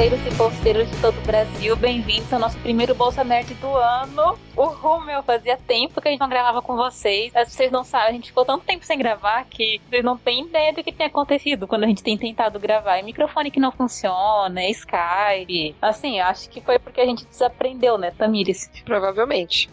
[0.00, 4.38] Bolseiros e bolseiras de todo o Brasil, bem-vindos ao nosso primeiro Bolsa Nerd do ano.
[4.56, 7.36] Uhul, meu, fazia tempo que a gente não gravava com vocês.
[7.36, 10.46] As vocês não sabem, a gente ficou tanto tempo sem gravar que vocês não têm
[10.46, 12.96] ideia do que tem acontecido quando a gente tem tentado gravar.
[12.96, 15.76] É microfone que não funciona, é Skype.
[15.82, 18.70] Assim, acho que foi porque a gente desaprendeu, né, Tamires?
[18.86, 19.68] Provavelmente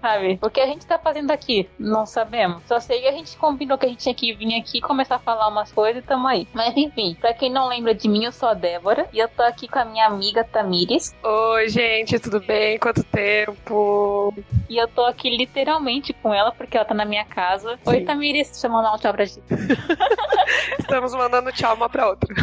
[0.00, 0.38] sabe?
[0.42, 1.68] O que a gente tá fazendo aqui?
[1.78, 2.62] Não sabemos.
[2.66, 5.18] Só sei que a gente combinou que a gente tinha que vir aqui começar a
[5.18, 6.48] falar umas coisas e tamo aí.
[6.52, 9.42] Mas enfim, pra quem não lembra de mim, eu sou a Débora e eu tô
[9.42, 11.14] aqui com a minha amiga Tamires.
[11.22, 12.78] Oi, gente, tudo bem?
[12.78, 14.34] Quanto tempo?
[14.68, 17.78] E eu tô aqui literalmente com ela porque ela tá na minha casa.
[17.84, 17.90] Sim.
[17.90, 19.42] Oi, Tamires, deixa eu mandar um tchau pra gente.
[20.78, 22.34] Estamos mandando tchau uma pra outra.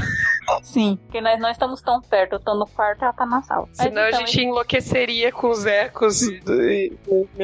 [0.62, 2.34] Sim, porque nós não estamos tão perto.
[2.34, 3.68] Eu tô no quarto e ela tá na sala.
[3.74, 6.22] Senão então, a gente enlouqueceria com os ecos.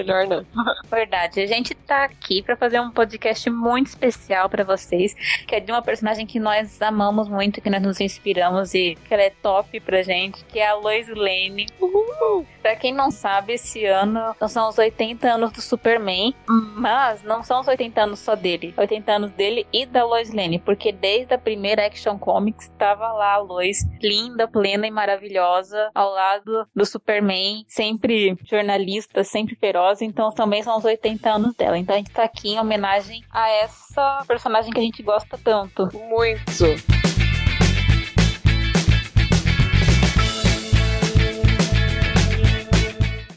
[0.04, 0.46] Melhor não.
[0.90, 1.42] Verdade.
[1.42, 5.14] A gente tá aqui para fazer um podcast muito especial para vocês,
[5.48, 9.14] que é de uma personagem que nós amamos muito, que nós nos inspiramos e que
[9.14, 11.68] ela é top pra gente, que é a Lois Lane.
[11.80, 12.46] Uhul!
[12.62, 17.60] Pra quem não sabe, esse ano são os 80 anos do Superman, mas não são
[17.60, 18.74] os 80 anos só dele.
[18.78, 23.34] 80 anos dele e da Lois Lane, porque desde a primeira Action Comics tava lá
[23.34, 30.32] a Lois, linda, plena e maravilhosa, ao lado do Superman, sempre jornalista, sempre feroz, então
[30.32, 31.78] também são os 80 anos dela.
[31.78, 35.90] Então a gente tá aqui em homenagem a essa personagem que a gente gosta tanto.
[36.10, 37.03] Muito!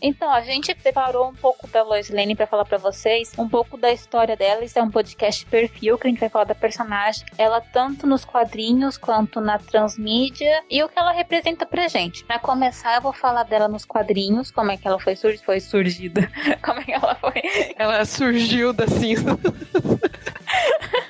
[0.07, 3.77] Então, a gente preparou um pouco da Lois Lane para falar para vocês, um pouco
[3.77, 4.65] da história dela.
[4.65, 7.27] Isso é um podcast perfil que a gente vai falar da personagem.
[7.37, 12.25] Ela tanto nos quadrinhos quanto na transmídia e o que ela representa pra gente.
[12.25, 15.59] Para começar, eu vou falar dela nos quadrinhos, como é que ela foi, sur foi
[15.59, 16.31] surgida,
[16.65, 17.43] como é que ela foi.
[17.77, 19.37] Ela surgiu da cinza.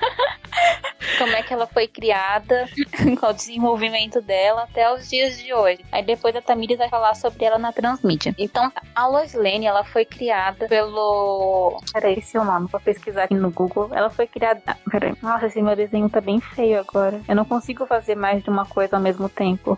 [1.17, 2.67] como é que ela foi criada,
[3.19, 5.83] qual o desenvolvimento dela até os dias de hoje.
[5.91, 8.33] Aí depois a Tamires vai falar sobre ela na transmídia.
[8.37, 11.81] Então, a Lois Lane, ela foi criada pelo...
[11.93, 13.89] Peraí, esse é nome, vou pesquisar aqui no Google.
[13.93, 14.61] Ela foi criada...
[14.65, 15.13] Ah, peraí.
[15.21, 17.21] Nossa, esse meu desenho tá bem feio agora.
[17.27, 19.77] Eu não consigo fazer mais de uma coisa ao mesmo tempo.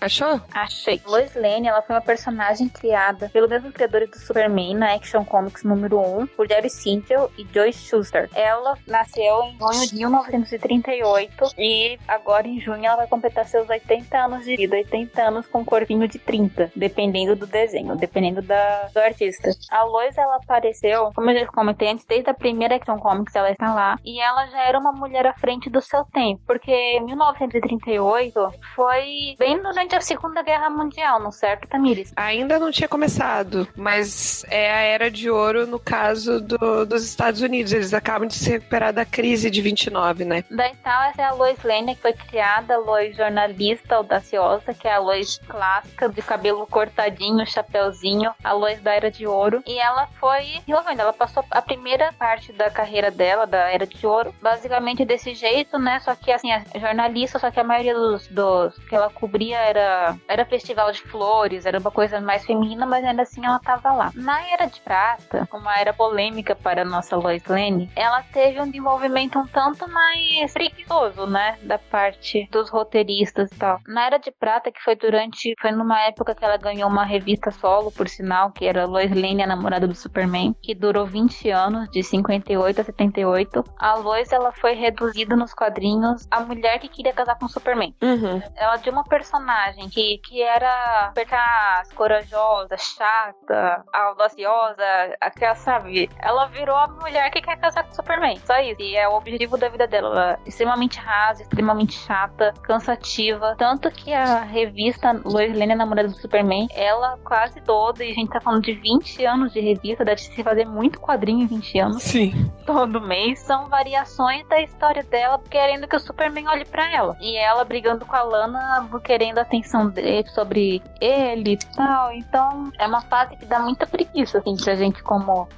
[0.00, 0.40] Achou?
[0.52, 1.00] Achei.
[1.04, 5.62] Lois Lane, ela foi uma personagem criada pelo mesmo criador do Superman na Action Comics
[5.62, 8.30] número 1, por Jerry Sintel e Joy Schuster.
[8.34, 14.18] Ela nasceu em junho de 1938 e agora em junho ela vai completar seus 80
[14.18, 18.88] anos de vida, 80 anos com um corpinho de 30, dependendo do desenho, dependendo da,
[18.94, 19.50] do artista.
[19.70, 23.50] A Lois, ela apareceu, como eu já comentei antes, desde a primeira Action Comics ela
[23.50, 28.50] está lá, e ela já era uma mulher à frente do seu tempo, porque 1938
[28.74, 32.12] foi bem durante durante a Segunda Guerra Mundial, não certo, Tamires?
[32.14, 37.40] Ainda não tinha começado, mas é a era de ouro no caso do, dos Estados
[37.40, 37.72] Unidos.
[37.72, 40.44] Eles acabam de se recuperar da crise de 29, né?
[40.50, 44.86] Daí tal, essa é a Lois Lane, que foi criada, a Lois jornalista audaciosa, que
[44.86, 49.62] é a Lois clássica, de cabelo cortadinho, chapéuzinho, a Lois da Era de Ouro.
[49.66, 50.60] E ela foi
[51.00, 55.78] ela passou a primeira parte da carreira dela, da Era de Ouro, basicamente desse jeito,
[55.78, 55.98] né?
[56.00, 59.79] Só que assim, a jornalista, só que a maioria dos, dos que ela cobria era
[59.80, 63.92] era, era festival de flores, era uma coisa mais feminina, mas ainda assim ela tava
[63.92, 64.10] lá.
[64.14, 68.66] Na Era de Prata, uma era polêmica para a nossa Lois Lane, ela teve um
[68.66, 71.58] desenvolvimento um tanto mais preguiçoso, né?
[71.62, 73.78] Da parte dos roteiristas e tal.
[73.86, 75.54] Na Era de Prata, que foi durante.
[75.60, 79.42] Foi numa época que ela ganhou uma revista solo, por sinal, que era Lois Lane,
[79.42, 83.64] a namorada do Superman, que durou 20 anos, de 58 a 78.
[83.78, 87.94] A Lois, ela foi reduzida nos quadrinhos a mulher que queria casar com o Superman.
[88.02, 88.42] Uhum.
[88.56, 94.84] Ela de uma personagem personagem que, que era percaz, corajosa, chata, audaciosa,
[95.20, 96.10] aquela, sabe?
[96.18, 98.36] Ela virou a mulher que quer casar com o Superman.
[98.44, 98.80] Só isso.
[98.80, 100.08] E é o objetivo da vida dela.
[100.08, 103.54] Ela é extremamente rasa, extremamente chata, cansativa.
[103.58, 108.30] Tanto que a revista Lois Lane, namorada do Superman, ela quase toda, e a gente
[108.30, 112.02] tá falando de 20 anos de revista, deve se fazer muito quadrinho em 20 anos.
[112.02, 112.50] Sim.
[112.66, 113.40] Todo mês.
[113.40, 117.16] São variações da história dela, querendo que o Superman olhe para ela.
[117.20, 119.59] E ela brigando com a Lana, querendo atenção
[119.90, 122.12] dele, sobre ele e tal.
[122.12, 125.48] Então é uma fase que dá muita preguiça, assim, pra gente como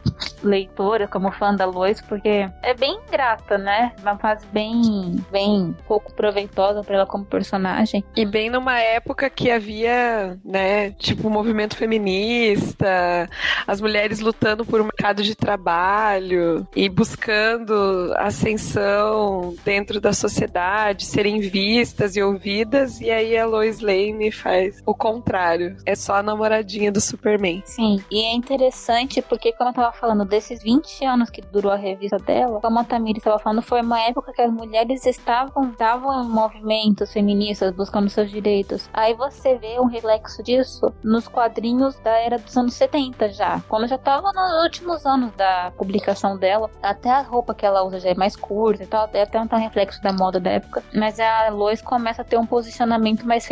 [0.42, 3.92] leitora, como fã da Lois, porque é bem ingrata, né?
[4.00, 8.04] Uma fase bem, bem pouco proveitosa para ela como personagem.
[8.16, 13.28] E bem numa época que havia, né, tipo, movimento feminista,
[13.66, 21.40] as mulheres lutando por um mercado de trabalho e buscando ascensão dentro da sociedade, serem
[21.40, 25.76] vistas e ouvidas, e aí a Lois Lane faz o contrário.
[25.84, 27.62] É só a namoradinha do Superman.
[27.64, 31.76] Sim, e é interessante porque, como eu tava falando, desses 20 anos que durou a
[31.76, 36.24] revista dela, como a Tamiri estava falando, foi uma época que as mulheres estavam, estavam
[36.24, 38.88] em movimentos feministas buscando seus direitos.
[38.92, 43.60] Aí você vê um reflexo disso nos quadrinhos da era dos anos 70 já.
[43.68, 48.00] Quando já tava nos últimos anos da publicação dela, até a roupa que ela usa
[48.00, 50.82] já é mais curta e tal, até um reflexo da moda da época.
[50.94, 53.46] Mas a Lois começa a ter um posicionamento mais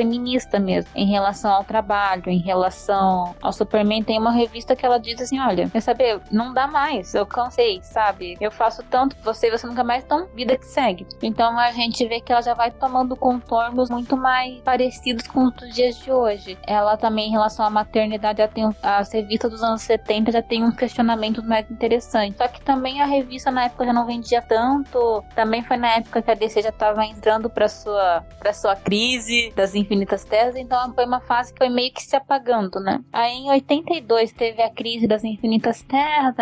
[0.58, 4.02] mesmo, em relação ao trabalho, em relação ao Superman.
[4.02, 6.20] Tem uma revista que ela diz assim: olha, quer saber?
[6.30, 8.36] Não dá mais, eu cansei, sabe?
[8.40, 11.06] Eu faço tanto por você e você nunca mais, então vida que segue.
[11.22, 15.74] Então a gente vê que ela já vai tomando contornos muito mais parecidos com os
[15.74, 16.58] dias de hoje.
[16.66, 20.64] Ela também, em relação à maternidade, já tem a revista dos anos 70 já tem
[20.64, 22.36] uns questionamentos mais interessantes.
[22.36, 25.24] Só que também a revista na época já não vendia tanto.
[25.34, 29.52] Também foi na época que a DC já estava entrando para sua para sua crise
[29.54, 33.00] das infinitas terras, então foi uma fase que foi meio que se apagando, né?
[33.12, 36.34] Aí em 82 teve a crise das infinitas terras,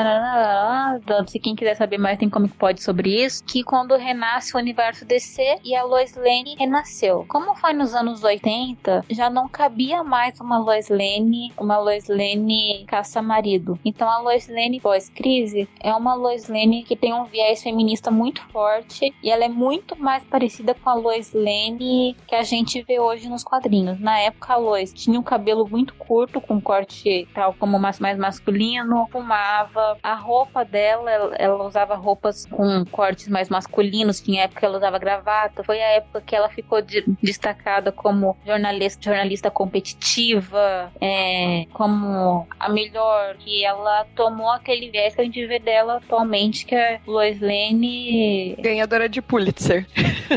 [1.26, 4.58] se quem quiser saber mais tem como que pode sobre isso, que quando renasce o
[4.58, 7.24] universo DC e a Lois Lane renasceu.
[7.28, 12.84] Como foi nos anos 80, já não cabia mais uma Lois Lane, uma Lois Lane
[12.86, 13.78] caça-marido.
[13.84, 18.42] Então a Lois Lane pós-crise é uma Lois Lane que tem um viés feminista muito
[18.48, 22.98] forte e ela é muito mais parecida com a Lois Lane que a gente vê
[22.98, 23.57] hoje nos quadrinhos.
[24.00, 29.08] Na época a Lois tinha um cabelo muito curto, com corte tal como mais masculino,
[29.10, 29.96] fumava.
[30.02, 34.98] A roupa dela, ela usava roupas com cortes mais masculinos, tinha época que ela usava
[34.98, 35.62] gravata.
[35.64, 42.68] Foi a época que ela ficou de, destacada como jornalista, jornalista competitiva, é, como a
[42.68, 47.40] melhor, que ela tomou aquele viés que a gente vê dela atualmente, que é Lois
[47.40, 48.56] Lane.
[48.60, 49.86] Ganhadora de Pulitzer.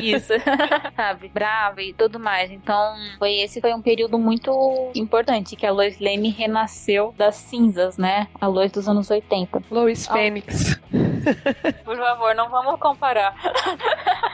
[0.02, 0.34] Isso,
[0.96, 1.30] sabe?
[1.30, 2.52] Brava e tudo mais.
[2.52, 7.98] Então, foi esse foi um período muito importante, que a Lois Lane renasceu das cinzas,
[7.98, 8.28] né?
[8.40, 9.64] A Lois dos anos 80.
[9.70, 10.80] Lois Fênix.
[11.84, 13.36] Por favor, não vamos comparar.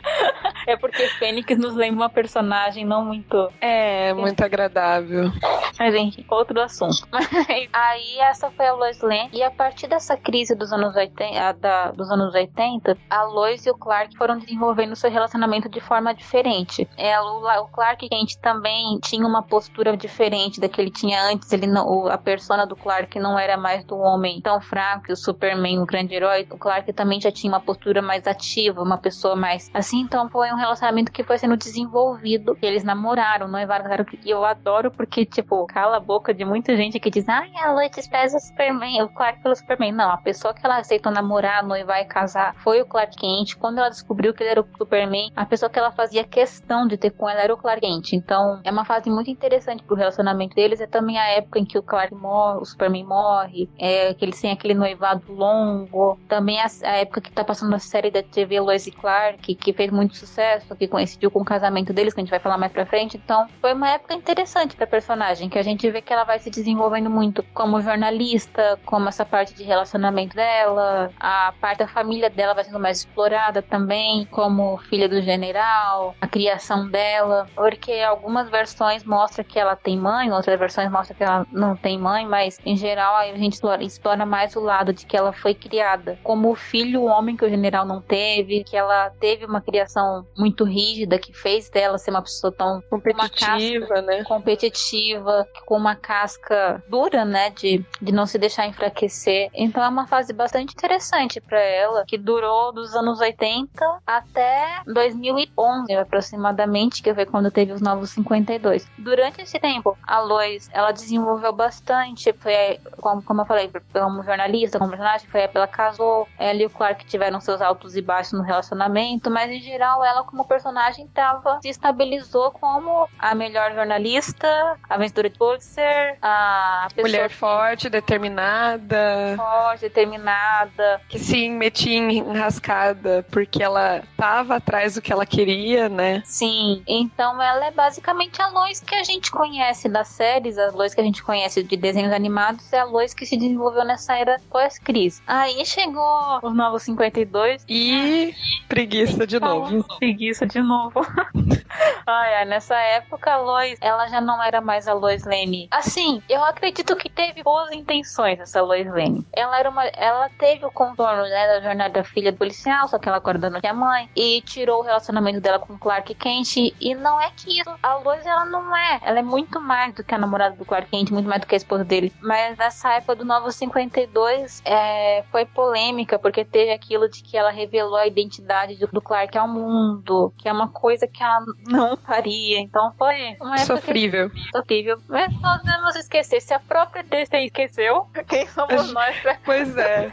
[0.68, 3.50] é porque Fênix nos lembra uma personagem não muito.
[3.62, 5.32] É, muito agradável.
[5.80, 7.08] Mas enfim, outro assunto.
[7.72, 9.30] Aí essa foi a Lois Lane.
[9.32, 13.70] E a partir dessa crise dos anos 80, da, dos anos 80, a Lois e
[13.70, 16.88] o Clark foram desenvolvendo seu relacionamento de forma diferente.
[16.98, 21.52] É, o, o Clark Kent também tinha uma postura diferente da que ele tinha antes.
[21.54, 25.80] Ele não, a persona do Clark não era mais do homem tão fraco, o Superman,
[25.80, 26.46] o grande herói.
[26.52, 30.02] O Clark também já tinha uma postura mais ativa, uma pessoa mais assim.
[30.02, 32.58] Então foi um relacionamento que foi sendo desenvolvido.
[32.62, 33.88] Eles namoraram, noivaram.
[34.24, 37.72] E eu adoro porque, tipo, cala a boca de muita gente que diz: Ai, a
[37.72, 39.92] Lois pesa o Superman, o Clark pelo Superman.
[39.92, 43.56] Não, a pessoa que ela aceitou namorar, noivar e casar foi o Clark Kent.
[43.56, 46.98] Quando ela descobriu que ele era o Superman, a pessoa que ela fazia questão de
[46.98, 48.14] ter com ela era o Clark Kent.
[48.14, 50.82] Então, é uma fase muito interessante pro relacionamento deles.
[50.82, 54.40] É também a época em que o Clark morre, o Superman morre, é, que eles
[54.40, 56.20] têm aquele noivado longo.
[56.28, 59.74] Também a, a época que tá passando a série da TV Lois e Clark, que
[59.74, 60.47] fez muito sucesso,
[60.78, 63.18] que coincidiu com o casamento deles, que a gente vai falar mais pra frente.
[63.18, 66.50] Então, foi uma época interessante pra personagem, que a gente vê que ela vai se
[66.50, 72.54] desenvolvendo muito como jornalista, como essa parte de relacionamento dela, a parte da família dela
[72.54, 79.04] vai sendo mais explorada também, como filha do general, a criação dela, porque algumas versões
[79.04, 82.76] mostram que ela tem mãe, outras versões mostram que ela não tem mãe, mas em
[82.76, 87.04] geral a gente explora, explora mais o lado de que ela foi criada como filho
[87.04, 91.70] homem que o general não teve, que ela teve uma criação muito rígida que fez
[91.70, 94.24] dela ser uma pessoa tão competitiva, casca, né?
[94.24, 99.50] Competitiva, com uma casca dura, né, de, de não se deixar enfraquecer.
[99.54, 103.68] Então é uma fase bastante interessante para ela, que durou dos anos 80
[104.06, 108.88] até 2011 aproximadamente, que foi quando teve os novos 52.
[108.98, 114.78] Durante esse tempo, a Lois, ela desenvolveu bastante, foi como, como eu falei, como jornalista,
[114.78, 118.44] como personagem, foi ela casou, ela e o Clark tiveram seus altos e baixos no
[118.44, 124.98] relacionamento, mas em geral ela como personagem tava, se estabilizou como a melhor jornalista, a
[124.98, 133.64] vencedora de Pulitzer, a mulher forte, determinada, forte, determinada, que se metia em enrascada porque
[133.64, 136.22] ela tava atrás do que ela queria, né?
[136.26, 136.84] Sim.
[136.86, 141.02] Então ela é basicamente a Lois que a gente conhece das séries, a Lois que
[141.02, 145.22] a gente conhece de desenhos animados, é a Lois que se desenvolveu nessa era pós-crise.
[145.26, 148.34] Aí chegou os novos 52 e
[148.68, 149.84] preguiça de novo.
[149.98, 151.02] Preguiça de novo.
[152.06, 155.68] Ai, nessa época a Lois, ela já não era mais a Lois Lane.
[155.72, 159.26] Assim, eu acredito que teve boas intenções essa Lois Lane.
[159.34, 162.98] Ela era uma, ela teve o contorno né, da jornada da filha do policial, só
[162.98, 166.96] que ela agora não tinha mãe e tirou o relacionamento dela com Clark Kent e
[166.96, 170.14] não é que isso, a Lois ela não é, ela é muito mais do que
[170.14, 172.14] a namorada do Clark Kent, muito mais do que a esposa dele.
[172.22, 177.52] Mas nessa época do Novo 52 é, foi polêmica porque teve aquilo de que ela
[177.52, 182.60] revelou a identidade do Clark ao mundo, que é uma coisa que ela não faria.
[182.60, 184.30] Então foi uma sofrível.
[184.30, 184.98] Que, sofrível.
[185.08, 186.42] Mas nós devemos esquecer.
[186.42, 189.38] Se a própria Disney esqueceu, quem somos nós pra...
[189.44, 190.12] Pois é.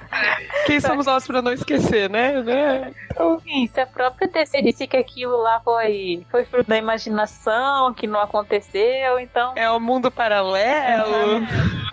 [0.66, 2.42] Quem somos nós pra não esquecer, né?
[2.42, 2.94] né?
[3.10, 3.40] Então,
[3.72, 8.20] se a própria DC disse que aquilo lá foi, foi fruto da imaginação, que não
[8.20, 9.52] aconteceu, então.
[9.54, 11.46] É o um mundo paralelo.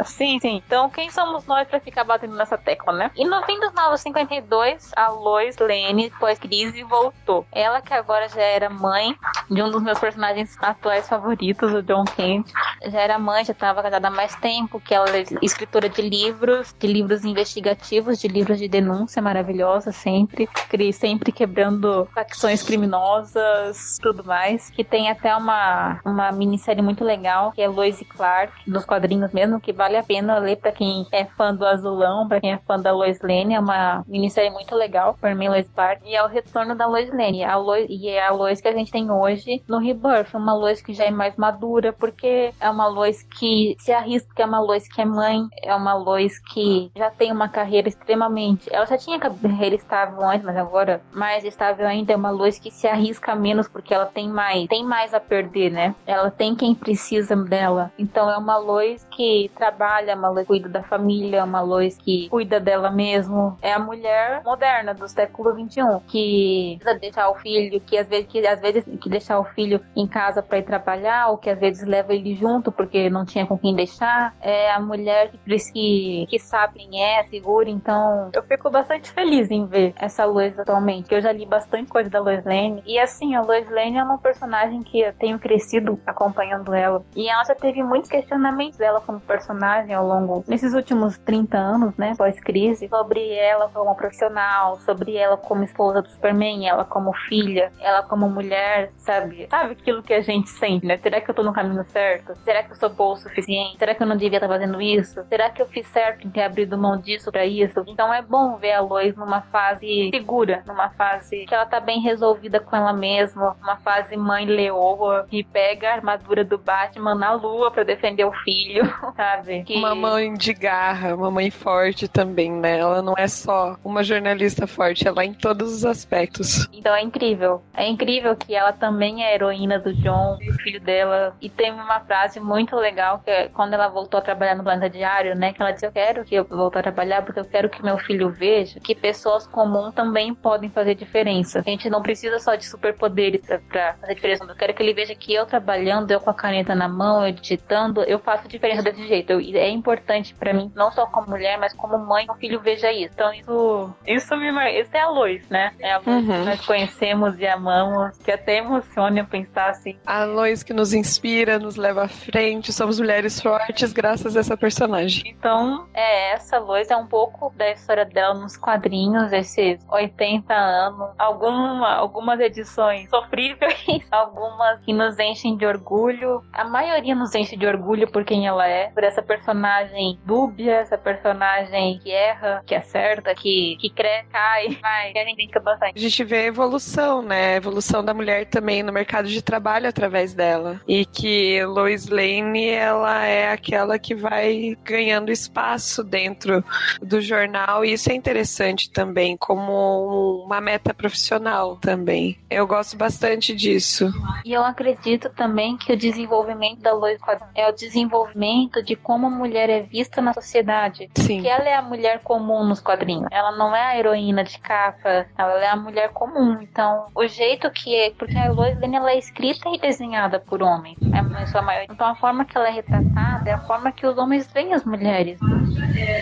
[0.03, 0.61] Sim, sim.
[0.65, 3.11] Então, quem somos nós pra ficar batendo nessa tecla, né?
[3.15, 7.45] E no fim dos Novos 52, a Lois Lane, pós-crise, voltou.
[7.51, 9.15] Ela que agora já era mãe
[9.49, 12.51] de um dos meus personagens atuais favoritos, o John Kent.
[12.87, 16.73] Já era mãe, já estava casada há mais tempo, que ela é escritora de livros,
[16.77, 20.49] de livros investigativos, de livros de denúncia maravilhosa sempre,
[20.93, 24.69] sempre quebrando facções criminosas, tudo mais.
[24.69, 29.59] Que tem até uma, uma minissérie muito legal, que é Lois Clark, dos quadrinhos mesmo,
[29.59, 32.79] que vale a pena ler para quem é fã do Azulão, para quem é fã
[32.79, 33.53] da Lois Lane.
[33.53, 36.01] É uma minissérie muito legal, por mim, Lois Clark.
[36.05, 37.43] E é o retorno da Lois Lane.
[37.43, 39.30] A Lois, e é a Lois que a gente tem hoje
[39.67, 40.33] no Rebirth.
[40.33, 44.45] Uma Lois que já é mais madura, porque é uma Lois que se arrisca, é
[44.45, 48.73] uma Lois que é mãe, é uma Lois que já tem uma carreira extremamente.
[48.73, 52.71] Ela já tinha carreira estável antes, mas agora mais estável ainda é uma Lois que
[52.71, 55.95] se arrisca menos porque ela tem mais, tem mais a perder, né?
[56.05, 57.91] Ela tem quem precisa dela.
[57.97, 62.29] Então é uma Lois que trabalha, uma Lois que cuida da família, uma Lois que
[62.29, 63.57] cuida dela mesmo.
[63.61, 68.27] É a mulher moderna do século 21 que precisa deixar o filho, que às vezes
[68.27, 71.59] que às vezes que deixar o filho em casa para ir trabalhar, ou que às
[71.59, 74.33] vezes leva ele junto porque não tinha com quem deixar.
[74.41, 77.69] É a mulher que, que, que sabe quem é, segura.
[77.69, 81.13] Então, eu fico bastante feliz em ver essa Lois atualmente.
[81.13, 82.81] Eu já li bastante coisa da Lois Lane.
[82.85, 87.03] E assim, a Lois Lane é uma personagem que eu tenho crescido acompanhando ela.
[87.15, 91.95] E ela já teve muitos questionamentos dela como personagem ao longo, nesses últimos 30 anos,
[91.97, 97.71] né, pós-crise, sobre ela como profissional, sobre ela como esposa do Superman, ela como filha,
[97.79, 99.47] ela como mulher, sabe?
[99.49, 100.97] Sabe aquilo que a gente sente, né?
[100.97, 102.33] Será que eu tô no caminho certo?
[102.43, 103.77] Será que eu sou boa o suficiente?
[103.77, 105.23] Será que eu não devia estar fazendo isso?
[105.27, 107.83] Será que eu fiz certo em ter abrido mão disso para isso?
[107.87, 111.99] Então é bom ver a Lois numa fase segura, numa fase que ela tá bem
[111.99, 117.33] resolvida com ela mesma, uma fase mãe leoa que pega a armadura do Batman na
[117.33, 118.83] lua para defender o filho,
[119.15, 119.63] sabe?
[119.63, 119.75] Que...
[119.75, 122.79] Uma mãe de garra, uma mãe forte também, né?
[122.79, 126.67] Ela não é só uma jornalista forte, ela é em todos os aspectos.
[126.71, 127.61] Então é incrível.
[127.73, 131.35] É incrível que ela também é heroína do John, o filho dela.
[131.41, 134.89] E tem uma frase muito legal que é quando ela voltou a trabalhar no Planeta
[134.89, 135.53] Diário, né?
[135.53, 137.97] Que ela disse: Eu quero que eu volte a trabalhar porque eu quero que meu
[137.97, 141.59] filho veja que pessoas comuns também podem fazer diferença.
[141.59, 144.45] A gente não precisa só de superpoderes pra fazer diferença.
[144.47, 147.33] Eu quero que ele veja que eu trabalhando, eu com a caneta na mão, eu
[147.33, 149.31] digitando, eu faço diferença desse jeito.
[149.31, 152.59] Eu, é importante para mim, não só como mulher, mas como mãe, que o filho
[152.59, 153.13] veja isso.
[153.13, 155.73] Então isso, isso me isso é a luz, né?
[155.79, 156.25] É a luz uhum.
[156.25, 159.97] que nós conhecemos e amamos, que até emociona pensar assim.
[160.05, 164.57] A luz que nos inspira, nos leva à frente, somos mulheres fortes graças a essa
[164.57, 165.23] personagem.
[165.25, 171.09] Então, é, essa luz é um pouco da história dela nos quadrinhos, esses 80 anos,
[171.17, 176.41] alguma, algumas edições sofríveis, algumas que nos enchem de orgulho.
[176.51, 180.97] A maioria nos enche de orgulho por quem ela é, por essa personagem dúbia, essa
[180.97, 185.93] personagem que erra, que acerta, que, que cresce, cai, vai, que a gente bastante.
[185.95, 187.53] A gente vê a evolução, né?
[187.53, 190.79] A evolução da mulher também no mercado de trabalho através dela.
[190.87, 196.63] E que Lois Lane, ela é aquela que vai ganhando espaço dentro
[197.01, 202.37] do jornal, e isso é interessante também, como uma meta profissional também.
[202.49, 204.11] Eu gosto bastante disso.
[204.45, 207.19] E eu acredito também que o desenvolvimento da Lois
[207.55, 211.09] é o desenvolvimento de como a mulher é vista na sociedade.
[211.15, 211.41] Sim.
[211.41, 213.27] Que ela é a mulher comum nos quadrinhos.
[213.31, 216.59] Ela não é a heroína de capa, ela é a mulher comum.
[216.61, 220.61] Então, o jeito que é, porque a Lois Lane ela é escrita e desenhada por
[220.61, 221.87] homens, é sua maioria.
[221.91, 224.85] Então, a forma que ela é retratada é a forma que os homens veem as
[224.85, 225.39] mulheres.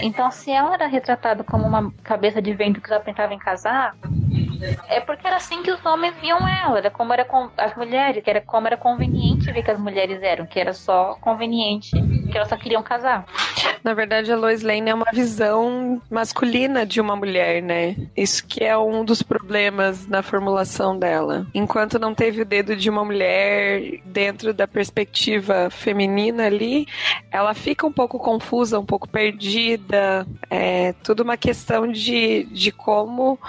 [0.02, 3.96] Então, se ela era retratada como uma cabeça de vento que só pensava em casar,
[4.88, 8.24] É porque era assim que os homens viam ela, era como era com as mulheres,
[8.24, 11.92] que era como era conveniente ver que as mulheres eram, que era só conveniente,
[12.32, 13.26] que elas só queriam casar.
[13.84, 17.96] Na verdade, a Lois Lane é uma visão masculina de uma mulher, né?
[18.16, 21.48] Isso que é um dos problemas na formulação dela.
[21.54, 26.88] Enquanto não teve o dedo de uma mulher dentro da perspectiva feminina ali,
[27.32, 30.28] ela fica um pouco confusa, um pouco perdida.
[30.50, 33.40] É tudo uma questão de, de como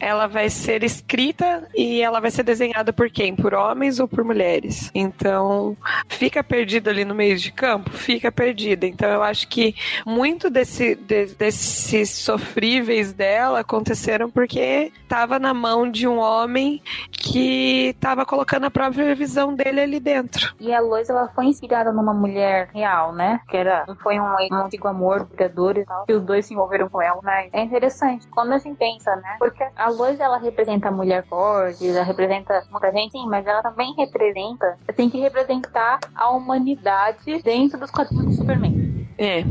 [0.00, 3.34] ela vai ser escrita e ela vai ser desenhada por quem?
[3.34, 4.90] Por homens ou por mulheres?
[4.94, 5.76] Então,
[6.08, 7.90] fica perdida ali no meio de campo?
[7.90, 8.86] Fica perdida.
[8.86, 9.74] Então, eu acho que
[10.06, 17.88] muito desse, de, desses sofríveis dela aconteceram porque estava na mão de um homem que
[17.88, 20.54] estava colocando a própria visão dele ali dentro.
[20.60, 23.40] E a Lois, ela foi inspirada numa mulher real, né?
[23.48, 26.88] Que era, foi um, um antigo amor, brigador e tal, que os dois se envolveram
[26.88, 29.36] com ela, mas é interessante quando a gente pensa, né?
[29.38, 33.62] Porque a Lois, ela representa a mulher forte, ela representa muita gente, sim, mas ela
[33.62, 39.03] também representa, tem que representar a humanidade dentro dos quadrinhos do Superman.
[39.18, 39.44] É.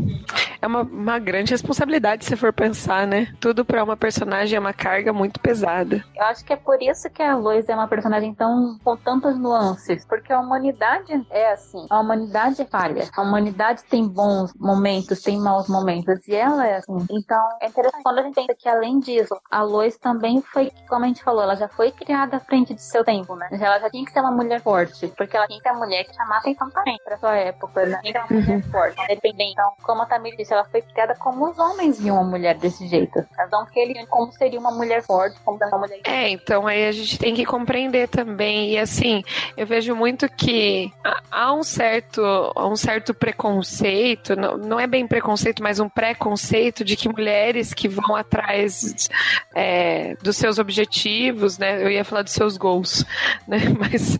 [0.61, 3.33] É uma, uma grande responsabilidade se for pensar, né?
[3.37, 6.01] Tudo para uma personagem é uma carga muito pesada.
[6.15, 9.37] Eu acho que é por isso que a Lois é uma personagem tão com tantas
[9.37, 11.85] nuances, porque a humanidade é assim.
[11.89, 13.09] A humanidade é falha.
[13.13, 16.95] A humanidade tem bons momentos, tem maus momentos, e ela é assim.
[17.11, 21.03] Então, é interessante quando a gente pensa que além disso, a Lois também foi, como
[21.03, 23.49] a gente falou, ela já foi criada à frente de seu tempo, né?
[23.51, 26.05] Ela já tinha que ser uma mulher forte, porque ela tinha que ser uma mulher
[26.05, 27.99] que chamava atenção também pra sua época, né?
[28.01, 31.15] Tinha que ser uma mulher forte, independente então, como a Tamir disse, ela foi criada
[31.15, 33.23] como os homens viam uma mulher desse jeito.
[33.37, 36.01] Elas não queriam como seria uma mulher forte, como uma mulher.
[36.05, 38.71] É, então aí a gente tem que compreender também.
[38.71, 39.23] E assim,
[39.55, 40.91] eu vejo muito que
[41.29, 42.21] há um certo,
[42.57, 47.87] um certo preconceito, não, não é bem preconceito, mas um preconceito de que mulheres que
[47.87, 49.07] vão atrás
[49.53, 51.83] é, dos seus objetivos, né?
[51.83, 53.05] Eu ia falar dos seus gols,
[53.47, 53.59] né?
[53.77, 54.17] Mas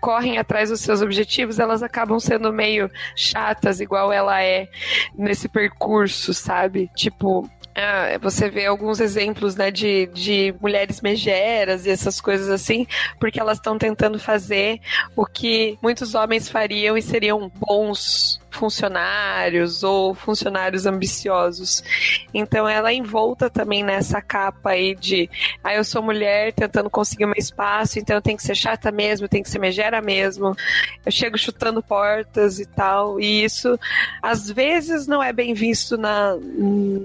[0.00, 4.68] correm atrás dos seus objetivos, elas acabam sendo meio chatas, igual ela é
[5.16, 6.90] nesse percurso, sabe?
[6.94, 12.86] Tipo, ah, você vê alguns exemplos né, de, de mulheres megeras e essas coisas assim,
[13.18, 14.80] porque elas estão tentando fazer
[15.16, 21.82] o que muitos homens fariam e seriam bons funcionários ou funcionários ambiciosos.
[22.32, 25.28] Então ela é envolta também nessa capa aí de
[25.62, 29.24] ah, eu sou mulher tentando conseguir um espaço, então eu tenho que ser chata mesmo,
[29.24, 30.54] eu tenho que ser megera mesmo.
[31.04, 33.20] Eu chego chutando portas e tal.
[33.20, 33.78] E isso
[34.22, 36.36] às vezes não é bem visto na,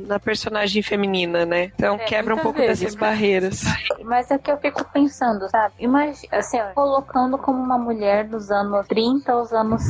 [0.07, 1.71] na personagem feminina, né?
[1.75, 3.63] Então é, quebra um pouco vezes, dessas mas, barreiras.
[4.03, 5.73] Mas é que eu fico pensando, sabe?
[5.79, 9.81] Imagina, assim, colocando como uma mulher dos anos 30 aos anos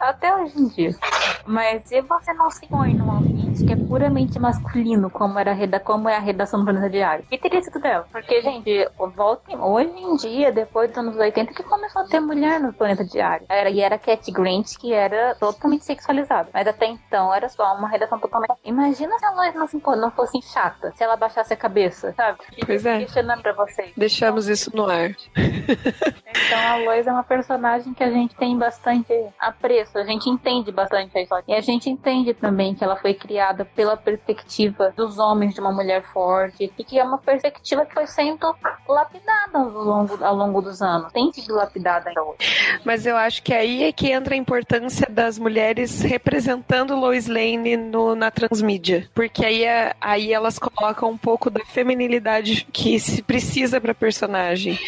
[0.00, 0.96] até hoje em dia.
[1.46, 5.54] Mas se você não se põe num ambiente que é puramente masculino, como, era a
[5.54, 8.06] reda como é a redação do Planeta Diário, que teria sido dela?
[8.10, 12.72] Porque, gente, hoje em dia, depois dos anos 80, que começou a ter mulher no
[12.72, 13.46] Planeta Diário.
[13.48, 16.48] Era, e era Cat Grant, que era totalmente sexualizada.
[16.52, 18.54] Mas até então era só uma redação totalmente.
[18.64, 22.38] Imagina se a Lois não, se, não fosse chata, se ela baixasse a cabeça, sabe?
[22.64, 22.98] Pois é.
[22.98, 23.92] Questionando pra vocês.
[23.96, 25.10] Deixamos isso no ar.
[25.10, 30.72] então a Lois é uma personagem que a gente tem bastante apreço, a gente entende
[30.72, 31.44] bastante a história.
[31.46, 35.72] E a gente entende também que ela foi criada pela perspectiva dos homens de uma
[35.72, 38.54] mulher forte e que é uma perspectiva que foi sendo
[38.88, 41.12] lapidada ao longo, ao longo dos anos.
[41.12, 42.38] Tem sido lapidada ainda hoje.
[42.84, 47.76] Mas eu acho que aí é que entra a importância das mulheres representando Lois Lane
[47.76, 49.08] no, na transmídia.
[49.14, 54.78] Porque aí, é, aí elas colocam um pouco da feminilidade que se precisa para personagem.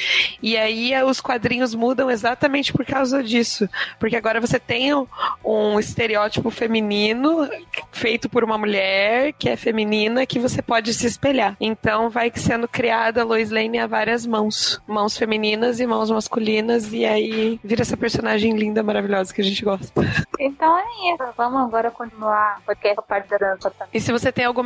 [0.43, 3.69] E aí os quadrinhos mudam exatamente por causa disso.
[3.99, 5.07] Porque agora você tem um,
[5.45, 7.49] um estereótipo feminino
[7.91, 11.57] feito por uma mulher que é feminina que você pode se espelhar.
[11.61, 16.93] Então vai sendo criada a Lois Lane a várias mãos, mãos femininas e mãos masculinas
[16.93, 19.93] e aí vira essa personagem linda, maravilhosa que a gente gosta.
[20.39, 21.25] Então é isso.
[21.37, 23.89] Vamos agora continuar porque essa parte da dança também.
[23.93, 24.63] E se você tem algum,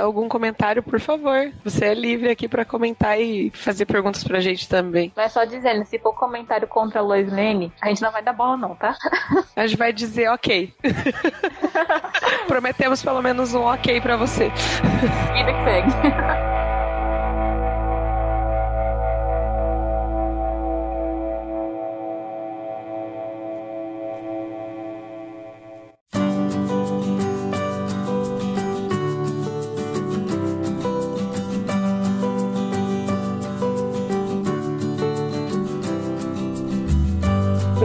[0.00, 4.68] algum comentário, por favor, você é livre aqui para comentar e fazer perguntas pra gente
[4.68, 5.12] também.
[5.16, 8.32] Mas só dizendo, se for comentário contra a Lois Lane, a gente não vai dar
[8.32, 8.96] bola não, tá?
[9.56, 10.72] A gente vai dizer ok.
[12.46, 14.50] Prometemos pelo menos um ok para você.
[15.34, 15.90] Vida que segue.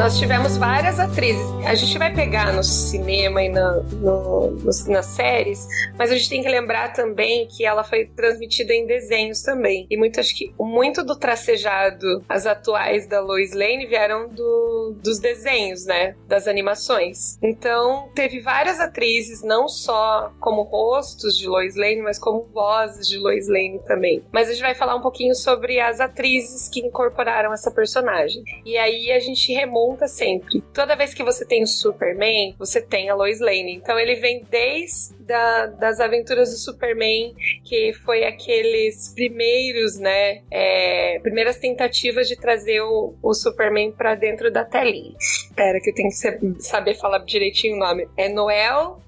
[0.01, 1.45] Nós tivemos várias atrizes.
[1.63, 6.27] A gente vai pegar no cinema e na, no, no, nas séries, mas a gente
[6.27, 9.85] tem que lembrar também que ela foi transmitida em desenhos também.
[9.91, 15.19] E muito, acho que muito do tracejado, as atuais da Lois Lane vieram do, dos
[15.19, 16.15] desenhos, né?
[16.27, 17.37] Das animações.
[17.39, 23.19] Então, teve várias atrizes, não só como rostos de Lois Lane, mas como vozes de
[23.19, 24.23] Lois Lane também.
[24.31, 28.43] Mas a gente vai falar um pouquinho sobre as atrizes que incorporaram essa personagem.
[28.65, 30.61] E aí a gente remonta sempre.
[30.73, 33.75] Toda vez que você tem o Superman, você tem a Lois Lane.
[33.75, 40.41] Então ele vem desde da, das aventuras do Superman, que foi aqueles primeiros, né?
[40.51, 45.15] É, primeiras tentativas de trazer o, o Superman para dentro da telinha.
[45.17, 48.07] Espera, que eu tenho que saber falar direitinho o nome.
[48.17, 49.01] É Noel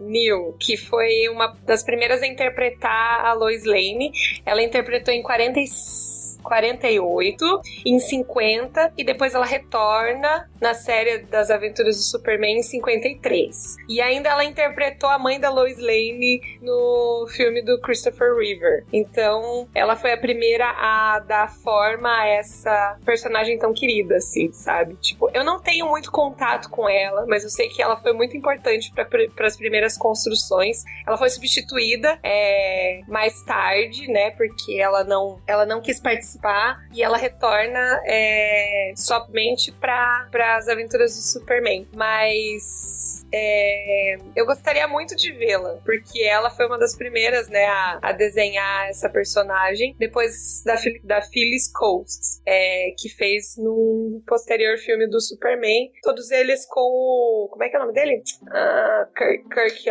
[0.00, 4.12] Neal, que foi uma das primeiras a interpretar a Lois Lane.
[4.44, 7.44] Ela interpretou em 45 48,
[7.86, 13.76] em 50, e depois ela retorna na série das Aventuras do Superman em 53.
[13.88, 18.84] E ainda ela interpretou a mãe da Lois Lane no filme do Christopher Reeve.
[18.92, 24.96] Então, ela foi a primeira a dar forma a essa personagem tão querida, assim, sabe?
[24.96, 28.36] Tipo, eu não tenho muito contato com ela, mas eu sei que ela foi muito
[28.36, 30.82] importante para as primeiras construções.
[31.06, 34.30] Ela foi substituída é, mais tarde, né?
[34.32, 40.68] Porque ela não, ela não quis participar participar e ela retorna é, somente para as
[40.68, 41.88] aventuras do Superman.
[41.94, 47.98] Mas é, eu gostaria muito de vê-la, porque ela foi uma das primeiras, né, a,
[48.02, 55.08] a desenhar essa personagem depois da, da Phyllis Coast, é, que fez num posterior filme
[55.08, 55.90] do Superman.
[56.02, 57.48] Todos eles com o.
[57.50, 58.22] Como é que é o nome dele?
[58.50, 59.90] Ah, Kirk, Kirk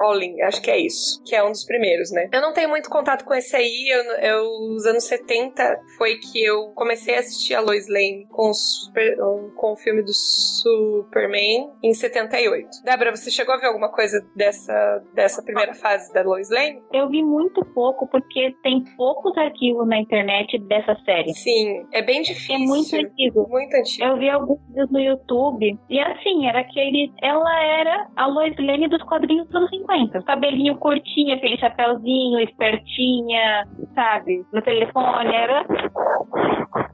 [0.00, 2.28] Olin, acho que é isso, que é um dos primeiros, né?
[2.32, 6.42] Eu não tenho muito contato com esse aí, eu, eu os anos 70 foi que
[6.42, 9.16] eu comecei a assistir a Lois Lane com o, super,
[9.56, 12.68] com o filme do Superman em 78.
[12.84, 16.82] Débora, você chegou a ver alguma coisa dessa, dessa primeira fase da Lois Lane?
[16.92, 21.32] Eu vi muito pouco, porque tem poucos arquivos na internet dessa série.
[21.34, 22.54] Sim, é bem difícil.
[22.54, 23.48] É muito antigo.
[23.48, 24.04] Muito antigo.
[24.04, 27.12] Eu vi alguns vídeos no YouTube, e assim, era aquele.
[27.22, 30.22] Ela era a Lois Lane dos quadrinhos dos anos 50.
[30.22, 34.44] Cabelinho curtinho, aquele chapéuzinho, espertinha, sabe?
[34.52, 35.64] No telefone, era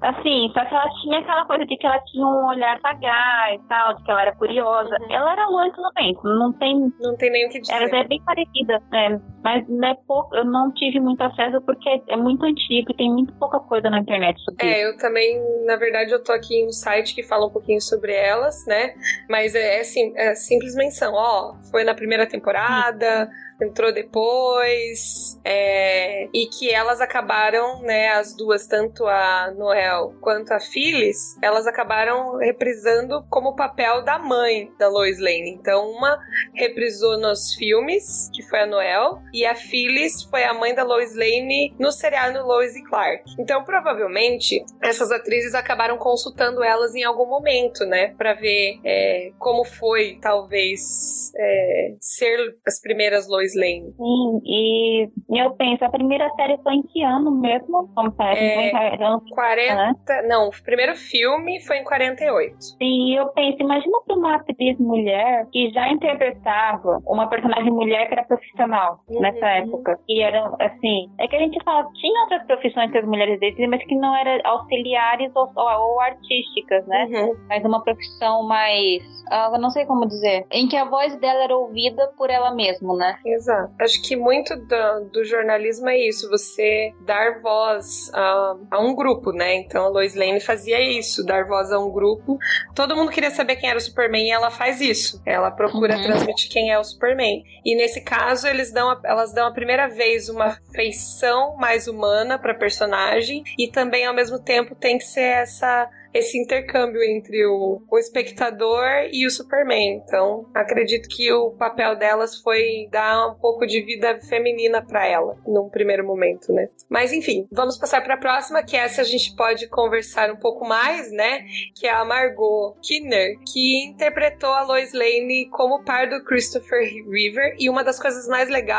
[0.02, 3.68] Assim, só que ela tinha aquela coisa de que ela tinha um olhar sagaz e
[3.68, 4.96] tal, de que ela era curiosa.
[5.00, 5.12] Uhum.
[5.12, 6.92] Ela era Lois também, não tem...
[7.00, 7.74] Não tem nem o que dizer.
[7.74, 9.20] Ela é bem parecida, né?
[9.42, 13.32] Mas é pouco, eu não tive muito acesso porque é muito antigo e tem muito
[13.34, 14.78] pouca coisa na internet sobre é, isso.
[14.78, 17.80] É, eu também, na verdade, eu tô aqui em um site que fala um pouquinho
[17.80, 18.94] sobre elas, né?
[19.28, 23.30] Mas é, é assim, é simples menção, ó, foi na primeira temporada...
[23.62, 30.58] Entrou depois, é, e que elas acabaram, né, as duas, tanto a Noel quanto a
[30.58, 35.50] Phyllis, elas acabaram reprisando como o papel da mãe da Lois Lane.
[35.50, 36.18] Então, uma
[36.54, 41.14] reprisou nos filmes, que foi a Noel, e a Phyllis foi a mãe da Lois
[41.14, 43.24] Lane no seriado Lois e Clark.
[43.38, 49.64] Então, provavelmente, essas atrizes acabaram consultando elas em algum momento, né, para ver é, como
[49.64, 53.92] foi, talvez, é, ser as primeiras Lois Lane.
[53.96, 57.90] Sim, e eu penso, a primeira série foi em que ano mesmo?
[57.94, 59.74] Como parece, é, foi em 40.
[59.74, 60.22] Né?
[60.28, 62.56] Não, o primeiro filme foi em 48.
[62.60, 68.14] Sim, eu penso, imagina pra uma atriz mulher que já interpretava uma personagem mulher que
[68.14, 69.19] era profissional uhum.
[69.20, 69.98] Nessa época.
[70.08, 73.70] E era assim, é que a gente fala, tinha outras profissões que as mulheres decidiam,
[73.70, 77.06] mas que não eram auxiliares ou, ou, ou artísticas, né?
[77.10, 77.36] Uhum.
[77.48, 79.02] Mas uma profissão mais.
[79.30, 80.46] Uh, eu não sei como dizer.
[80.50, 83.16] Em que a voz dela era ouvida por ela mesma, né?
[83.24, 83.72] Exato.
[83.80, 89.32] Acho que muito do, do jornalismo é isso, você dar voz a, a, um grupo,
[89.32, 89.54] né?
[89.56, 92.38] Então a Lois Lane fazia isso, dar voz a um grupo.
[92.74, 95.22] Todo mundo queria saber quem era o Superman e ela faz isso.
[95.24, 96.02] Ela procura uhum.
[96.02, 97.44] transmitir quem é o Superman.
[97.64, 102.38] E nesse caso, eles dão a, elas dão a primeira vez uma feição mais humana
[102.38, 107.82] para personagem e também ao mesmo tempo tem que ser essa esse intercâmbio entre o,
[107.88, 110.02] o espectador e o Superman.
[110.04, 115.36] Então, acredito que o papel delas foi dar um pouco de vida feminina para ela,
[115.46, 116.68] num primeiro momento, né?
[116.88, 120.66] Mas enfim, vamos passar para a próxima, que essa a gente pode conversar um pouco
[120.66, 121.44] mais, né?
[121.74, 127.54] Que é a Margot Kidner, que interpretou a Lois Lane como par do Christopher River.
[127.58, 128.70] E uma das coisas mais legais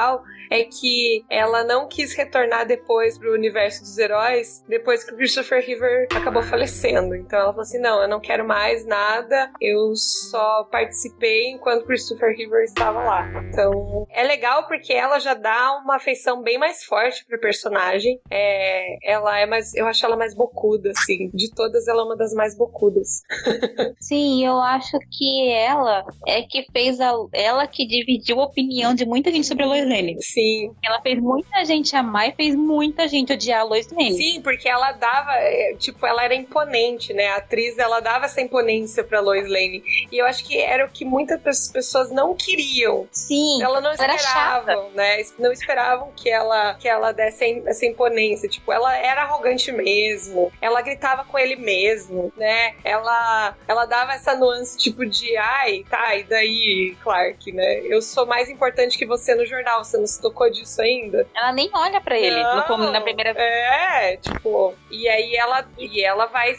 [0.49, 5.65] é que ela não quis retornar depois pro universo dos heróis, depois que o Christopher
[5.65, 7.20] River acabou falecendo.
[7.21, 12.35] Então ela falou assim: não, eu não quero mais nada, eu só participei enquanto Christopher
[12.35, 13.27] Reeve estava lá.
[13.49, 18.19] Então é legal porque ela já dá uma afeição bem mais forte pro personagem.
[18.29, 19.73] É, ela é mais.
[19.73, 21.29] Eu acho ela mais bocuda, assim.
[21.33, 23.21] De todas, ela é uma das mais bocudas.
[23.99, 27.11] Sim, eu acho que ela é que fez a.
[27.33, 30.17] Ela que dividiu a opinião de muita gente sobre a Lois Lane.
[30.21, 30.73] Sim.
[30.83, 34.13] Ela fez muita gente amar e fez muita gente odiar a Lois Lane.
[34.13, 35.31] Sim, porque ela dava.
[35.35, 37.27] é, Tipo, ela era imponente, né?
[37.29, 39.83] A atriz, ela dava essa imponência pra Lois Lane.
[40.11, 43.07] E eu acho que era o que muitas pe- pessoas não queriam.
[43.11, 43.61] Sim.
[43.61, 45.21] Ela não esperavam, né?
[45.39, 48.47] Não esperavam que ela, que ela desse essa imponência.
[48.49, 50.51] Tipo, ela era arrogante mesmo.
[50.61, 52.75] Ela gritava com ele mesmo, né?
[52.83, 57.79] Ela, ela dava essa nuance, tipo, de ai, tá, e daí, Clark, né?
[57.85, 59.83] Eu sou mais importante que você no jornal.
[59.83, 61.27] Você não se tocou disso ainda?
[61.35, 63.45] Ela nem olha pra ele no Não, na primeira vez.
[63.45, 66.55] É, tipo, e aí ela, e ela vai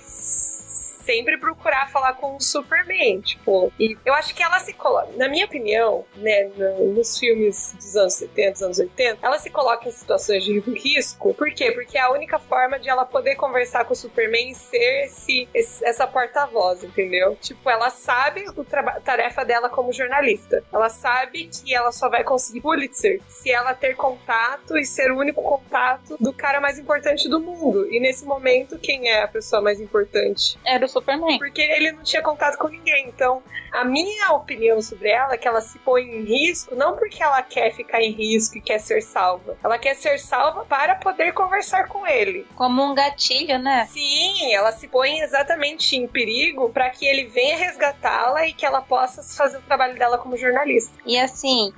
[1.04, 5.28] sempre procurar falar com o Superman, tipo, e eu acho que ela se coloca, na
[5.28, 9.88] minha opinião, né, no- nos filmes dos anos 70, dos anos 80, ela se coloca
[9.88, 11.72] em situações de risco, por quê?
[11.72, 15.48] Porque é a única forma de ela poder conversar com o Superman e ser esse,
[15.54, 17.36] esse- essa porta-voz, entendeu?
[17.40, 22.60] Tipo, ela sabe traba- tarefa dela como jornalista, ela sabe que ela só vai conseguir
[22.60, 27.40] Pulitzer se ela ter contato e ser o único contato do cara mais importante do
[27.40, 27.90] mundo.
[27.92, 30.58] E nesse momento, quem é a pessoa mais importante?
[30.64, 31.38] Era o Superman.
[31.38, 33.08] Porque ele não tinha contato com ninguém.
[33.08, 37.22] Então, a minha opinião sobre ela é que ela se põe em risco não porque
[37.22, 39.56] ela quer ficar em risco e quer ser salva.
[39.62, 42.46] Ela quer ser salva para poder conversar com ele.
[42.54, 43.86] Como um gatilho, né?
[43.90, 48.80] Sim, ela se põe exatamente em perigo para que ele venha resgatá-la e que ela
[48.80, 50.92] possa fazer o trabalho dela como jornalista.
[51.06, 51.72] E assim,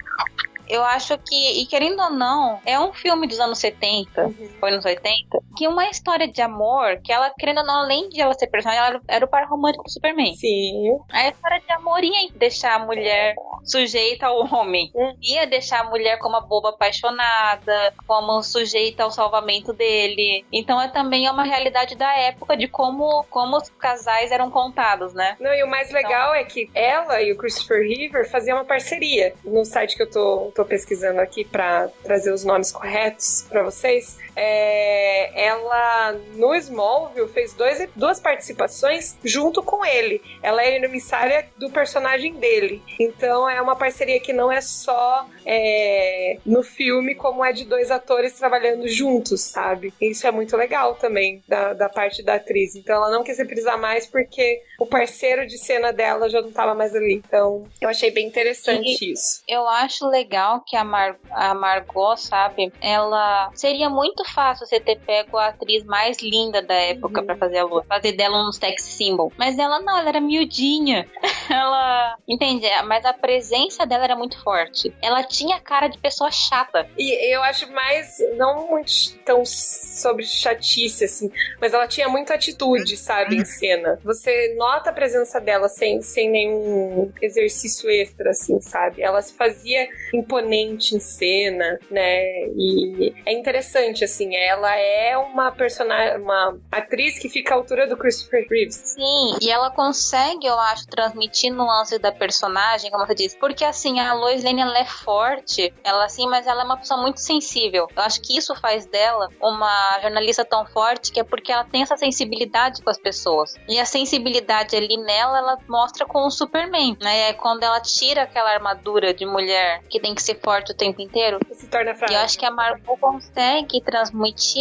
[0.68, 4.84] eu acho que, e querendo ou não, é um filme dos anos 70, foi nos
[4.84, 8.46] 80, que uma história de amor, que ela, querendo ou não, além de ela ser
[8.46, 10.34] personagem, ela era o par romântico do Superman.
[10.36, 10.98] Sim.
[11.10, 14.90] A história de amor ia deixar a mulher sujeita ao homem.
[14.94, 15.14] Hum.
[15.22, 20.44] Ia deixar a mulher como uma boba apaixonada, como sujeita ao salvamento dele.
[20.52, 25.14] Então é também é uma realidade da época de como, como os casais eram contados,
[25.14, 25.36] né?
[25.40, 29.34] Não, e o mais legal é que ela e o Christopher Reeve faziam uma parceria.
[29.44, 34.18] No site que eu tô, tô pesquisando aqui pra trazer os nomes corretos pra vocês,
[34.36, 40.20] é, ela no Smallville fez dois, duas participações junto com ele.
[40.42, 42.82] Ela é emissária do personagem dele.
[42.98, 47.90] Então é uma parceria que não é só é, no filme, como é de dois
[47.90, 49.92] atores trabalhando juntos, sabe?
[50.00, 52.74] Isso é muito legal também da, da parte da atriz.
[52.74, 56.74] Então ela não quis reprisar mais porque o parceiro de cena dela já não tava
[56.74, 57.22] mais ali.
[57.26, 59.42] Então eu achei bem interessante isso.
[59.48, 64.98] Eu acho legal que a, Mar a Margot, sabe, ela seria muito fácil você ter
[65.00, 67.26] pego a atriz mais linda da época Uhum.
[67.26, 69.32] pra fazer a lua, fazer dela um sex symbol.
[69.36, 71.08] Mas ela não, ela era miudinha.
[71.50, 72.66] ela, entende?
[72.86, 74.94] Mas a presença dela era muito forte.
[75.02, 76.88] Ela tinha cara de pessoa chata.
[76.98, 82.96] E eu acho mais, não muito tão sobre chatice, assim, mas ela tinha muita atitude,
[82.96, 83.98] sabe, em cena.
[84.04, 89.02] Você nota a presença dela sem, sem nenhum exercício extra, assim, sabe?
[89.02, 92.46] Ela se fazia imponente em cena, né?
[92.56, 97.96] E é interessante, assim, ela é uma personagem, uma atriz que fica à altura do
[97.96, 98.76] Christopher Reeves.
[98.84, 103.36] Sim, e ela consegue, eu acho, transmitir nuances da personagem, como você disse.
[103.38, 107.00] Porque, assim, a Lois Lane, ela é forte, ela assim, mas ela é uma pessoa
[107.00, 107.88] muito sensível.
[107.96, 111.82] Eu acho que isso faz dela uma jornalista tão forte, que é porque ela tem
[111.82, 113.54] essa sensibilidade com as pessoas.
[113.68, 117.30] E a sensibilidade ali nela, ela mostra com o Superman, né?
[117.30, 121.00] É quando ela tira aquela armadura de mulher que tem que ser forte o tempo
[121.00, 121.38] inteiro.
[121.52, 122.16] Se torna E frágil.
[122.16, 124.03] eu acho que a Margot consegue transmitir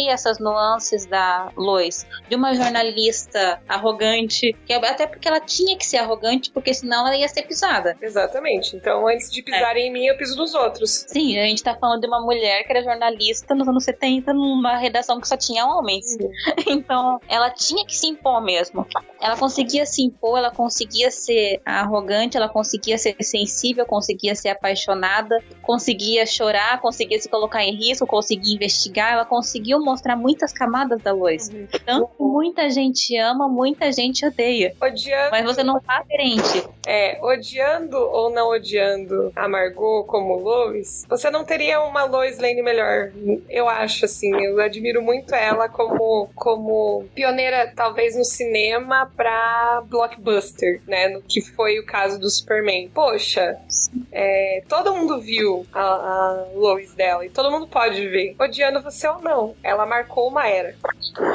[0.08, 5.86] essas nuances da Lois, de uma jornalista arrogante, que é- até porque ela tinha que
[5.86, 7.96] ser arrogante, porque senão ela ia ser pisada.
[8.00, 8.76] Exatamente.
[8.76, 11.04] Então, antes de pisarem em mim, eu piso nos outros.
[11.08, 14.76] Sim, a gente tá falando de uma mulher que era jornalista nos anos 70, numa
[14.76, 16.16] redação que só tinha homens.
[16.66, 18.86] Então, ela tinha que se impor mesmo.
[19.20, 25.38] Ela conseguia se impor, ela conseguia ser arrogante, ela conseguia ser sensível, conseguia ser apaixonada,
[25.62, 29.12] conseguia chorar, conseguia se colocar em risco, conseguia investigar.
[29.12, 31.50] Ela conseguiu mostrar muitas camadas da Lois.
[31.84, 34.72] Tanto que muita gente ama, muita gente odeia.
[34.80, 35.30] Odiando.
[35.32, 36.64] Mas você não tá aderente.
[36.86, 42.62] É, odiando ou não odiando a Margot como Lois, você não teria uma Lois Lane
[42.62, 43.10] melhor.
[43.48, 44.32] Eu acho, assim.
[44.40, 51.08] Eu admiro muito ela como, como pioneira, talvez, no cinema pra blockbuster, né?
[51.08, 52.88] No que foi o caso do Superman.
[52.94, 53.58] Poxa,
[54.12, 59.08] é, todo mundo viu a, a Lois dela e todo mundo pode ver, odiando você
[59.08, 59.54] ou não.
[59.62, 60.74] Ela marcou uma era.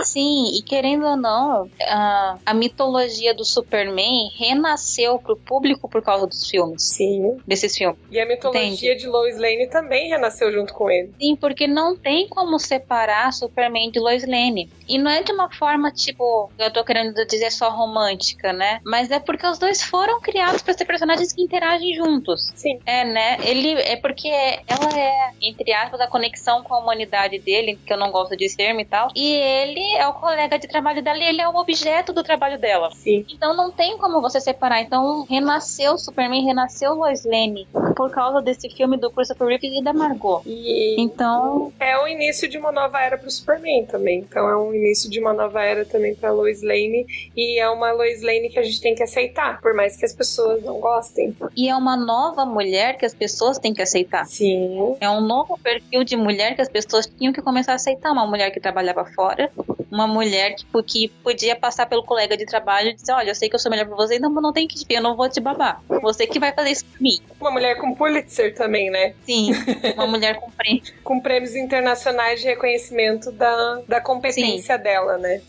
[0.04, 6.28] Sim, e querendo ou não, a, a mitologia do Superman renasceu pro público por causa
[6.28, 6.84] dos filmes.
[6.84, 7.38] Sim.
[7.45, 7.99] Desses filmes.
[8.12, 11.12] E a mitologia de Lois Lane também renasceu junto com ele.
[11.19, 14.69] Sim, porque não tem como separar Superman de Lois Lane.
[14.88, 18.80] E não é de uma forma, tipo, eu tô querendo dizer só romântica, né?
[18.84, 22.52] Mas é porque os dois foram criados para ser personagens que interagem juntos.
[22.56, 22.80] Sim.
[22.86, 23.38] É, né?
[23.43, 27.97] Ele é porque ela é, entre aspas, a conexão com a humanidade dele, que eu
[27.97, 29.09] não gosto de termo e tal.
[29.15, 32.59] E ele é o colega de trabalho dela e ele é o objeto do trabalho
[32.59, 32.89] dela.
[32.91, 33.25] Sim.
[33.29, 34.81] Então não tem como você separar.
[34.81, 39.93] Então renasceu Superman, renasceu Lois Lane por causa desse filme do Christopher Reeve e da
[39.93, 40.41] Margot.
[40.45, 44.19] E Então, é o início de uma nova era pro Superman também.
[44.19, 47.05] Então é um início de uma nova era também pra Lois Lane.
[47.35, 50.13] E é uma Lois Lane que a gente tem que aceitar, por mais que as
[50.13, 51.35] pessoas não gostem.
[51.55, 54.25] e é uma nova mulher que as pessoas têm que aceitar.
[54.25, 54.95] Sim.
[54.99, 58.12] É um novo perfil de mulher que as pessoas tinham que começar a aceitar.
[58.12, 59.51] Uma mulher que trabalhava fora,
[59.91, 63.49] uma mulher que, que podia passar pelo colega de trabalho e dizer: Olha, eu sei
[63.49, 65.82] que eu sou melhor pra você, não, não tem que eu não vou te babar.
[66.01, 67.19] Você que vai fazer isso mim.
[67.39, 69.13] Uma mulher com Pulitzer também, né?
[69.25, 69.51] Sim,
[69.95, 70.82] uma mulher com prêmio.
[71.03, 75.41] Com prêmios internacionais de reconhecimento da, da competência dela, né?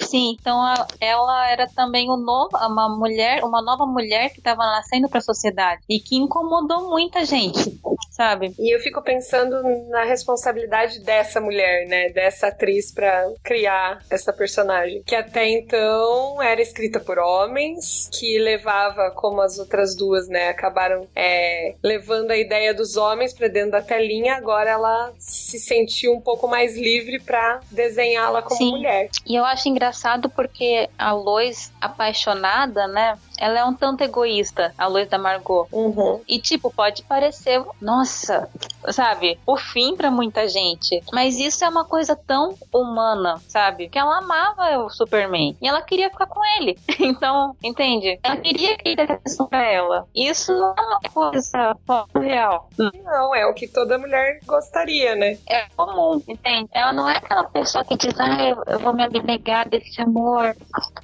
[0.00, 0.62] Sim, então
[1.00, 5.22] ela era também o novo, uma mulher, uma nova mulher que estava nascendo para a
[5.22, 7.80] sociedade e que incomodou muita gente,
[8.14, 8.54] sabe?
[8.58, 12.10] E eu fico pensando na responsabilidade dessa mulher, né?
[12.10, 15.02] Dessa atriz pra criar essa personagem.
[15.04, 20.48] Que até então era escrita por homens, que levava, como as outras duas, né?
[20.48, 24.36] Acabaram é, levando a ideia dos homens pra dentro da telinha.
[24.36, 28.70] Agora ela se sentiu um pouco mais livre pra desenhá-la como Sim.
[28.70, 29.08] mulher.
[29.26, 33.18] E eu acho engraçado porque a Lois, apaixonada, né?
[33.38, 35.66] Ela é um tanto egoísta, a Lois da Margot.
[35.72, 36.20] Uhum.
[36.28, 41.02] E, tipo, pode parecer, nossa, sabe, o fim pra muita gente.
[41.12, 43.88] Mas isso é uma coisa tão humana, sabe?
[43.88, 45.56] Que ela amava o Superman.
[45.60, 46.76] E ela queria ficar com ele.
[47.04, 48.18] Então, entende?
[48.22, 50.06] Ela queria que ele desse pra ela.
[50.14, 51.76] Isso não é uma coisa
[52.14, 52.68] real.
[52.78, 55.38] Não, é o que toda mulher gostaria, né?
[55.46, 56.68] É comum, entende?
[56.72, 60.56] Ela não é aquela pessoa que diz, ah, eu vou me abnegar desse amor.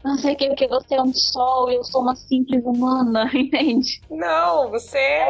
[0.05, 3.31] Não sei o que, porque você é um sol e eu sou uma simples humana,
[3.35, 4.01] entende?
[4.11, 5.21] Não, você.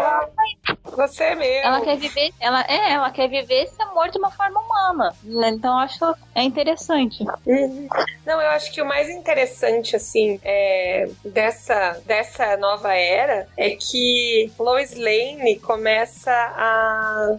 [0.97, 1.67] Você é mesmo.
[1.67, 5.15] Ela quer viver, ela é, ela quer viver esse amor de uma forma humana.
[5.25, 7.25] Então eu acho é interessante.
[7.47, 7.89] Uhum.
[8.25, 14.53] Não, eu acho que o mais interessante, assim, é, dessa, dessa nova era é que
[14.59, 17.37] Lois Lane começa a,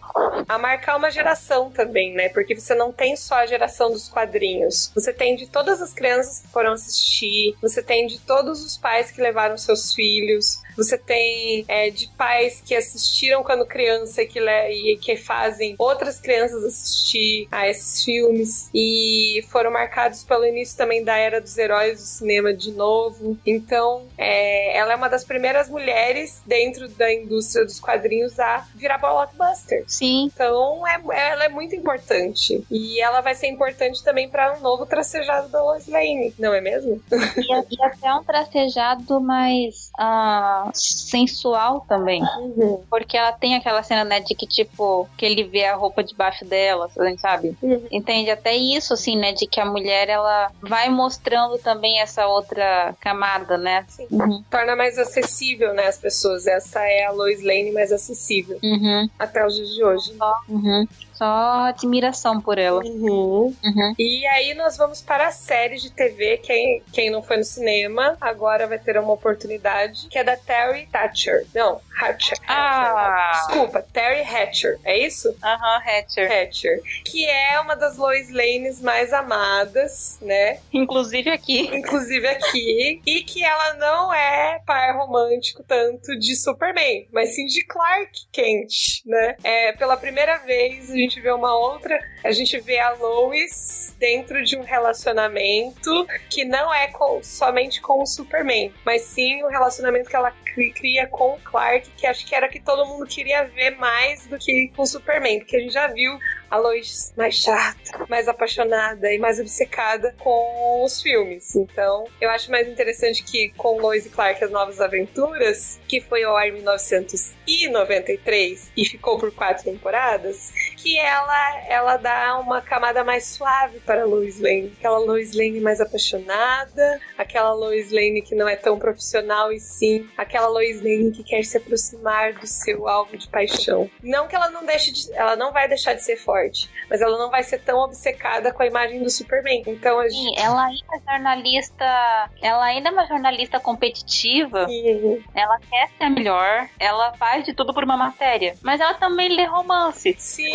[0.47, 2.29] a marcar uma geração também, né?
[2.29, 4.91] Porque você não tem só a geração dos quadrinhos.
[4.93, 7.20] Você tem de todas as crianças que foram assistir,
[7.61, 12.61] você tem de todos os pais que levaram seus filhos, você tem é, de pais
[12.65, 19.45] que assistiram quando criança que e que fazem outras crianças assistir a esses filmes e
[19.49, 23.37] foram marcados pelo início também da era dos heróis do cinema de novo.
[23.45, 28.97] Então, é, ela é uma das primeiras mulheres dentro da indústria dos quadrinhos a virar
[28.97, 29.83] blockbuster.
[29.87, 32.63] Sim, Então, é, ela é muito importante.
[32.69, 36.61] E ela vai ser importante também para um novo tracejado da Lois Lane, não é
[36.61, 37.01] mesmo?
[37.15, 42.21] E, e até um tracejado mais ah, sensual também.
[42.21, 42.81] Uhum.
[42.89, 46.45] Porque ela tem aquela cena, né, de que, tipo, que ele vê a roupa debaixo
[46.45, 47.57] dela, assim, sabe?
[47.61, 47.87] Uhum.
[47.91, 48.29] Entende?
[48.29, 53.57] Até isso, assim, né, de que a mulher, ela vai mostrando também essa outra camada,
[53.57, 53.85] né?
[53.87, 54.07] Sim.
[54.11, 54.43] Uhum.
[54.49, 56.47] Torna mais acessível, né, as pessoas.
[56.47, 59.09] Essa é a Lois Lane mais acessível Uhum.
[59.17, 60.13] até os dias de hoje.
[60.47, 60.87] Uhum.
[61.21, 62.81] Só admiração por ela.
[62.83, 63.55] Uhum.
[63.63, 63.95] Uhum.
[63.99, 68.17] E aí nós vamos para a série de TV, quem, quem não foi no cinema,
[68.19, 71.45] agora vai ter uma oportunidade, que é da Terry Hatcher.
[71.53, 72.39] Não, Hatcher.
[72.47, 73.33] Ah.
[73.35, 75.35] Desculpa, Terry Hatcher, é isso?
[75.43, 76.31] Aham, Hatcher.
[76.31, 76.81] Hatcher.
[77.05, 80.59] Que é uma das Lois Lanes mais amadas, né?
[80.73, 81.69] Inclusive aqui.
[81.71, 82.99] Inclusive aqui.
[83.05, 89.03] e que ela não é par romântico tanto de Superman, mas sim de Clark Kent,
[89.05, 89.35] né?
[89.43, 94.43] É, pela primeira vez a gente vê uma outra, a gente vê a Lois dentro
[94.43, 100.09] de um relacionamento que não é com- somente com o Superman, mas sim o relacionamento
[100.09, 103.43] que ela cri- cria com o Clark, que acho que era que todo mundo queria
[103.45, 106.17] ver mais do que com o Superman, porque a gente já viu
[106.49, 111.55] a Lois mais chata, mais apaixonada e mais obcecada com os filmes.
[111.55, 116.23] Então, eu acho mais interessante que com Lois e Clark as Novas Aventuras, que foi
[116.23, 123.03] ao ar em 1993 e ficou por quatro temporadas, que ela, ela dá uma camada
[123.03, 124.73] mais suave para a Lois Lane.
[124.79, 130.09] Aquela Lois Lane mais apaixonada, aquela Lois Lane que não é tão profissional e sim
[130.17, 133.89] aquela Lois Lane que quer se aproximar do seu alvo de paixão.
[134.03, 137.17] Não que ela não deixe de, ela não vai deixar de ser forte, mas ela
[137.17, 139.63] não vai ser tão obcecada com a imagem do Superman.
[139.67, 144.67] Então a Sim, ela ainda é jornalista, ela ainda é uma jornalista competitiva.
[144.67, 145.23] Sim.
[145.35, 149.29] Ela quer ser a melhor, ela faz de tudo por uma matéria, mas ela também
[149.29, 150.15] lê romance.
[150.17, 150.51] Sim.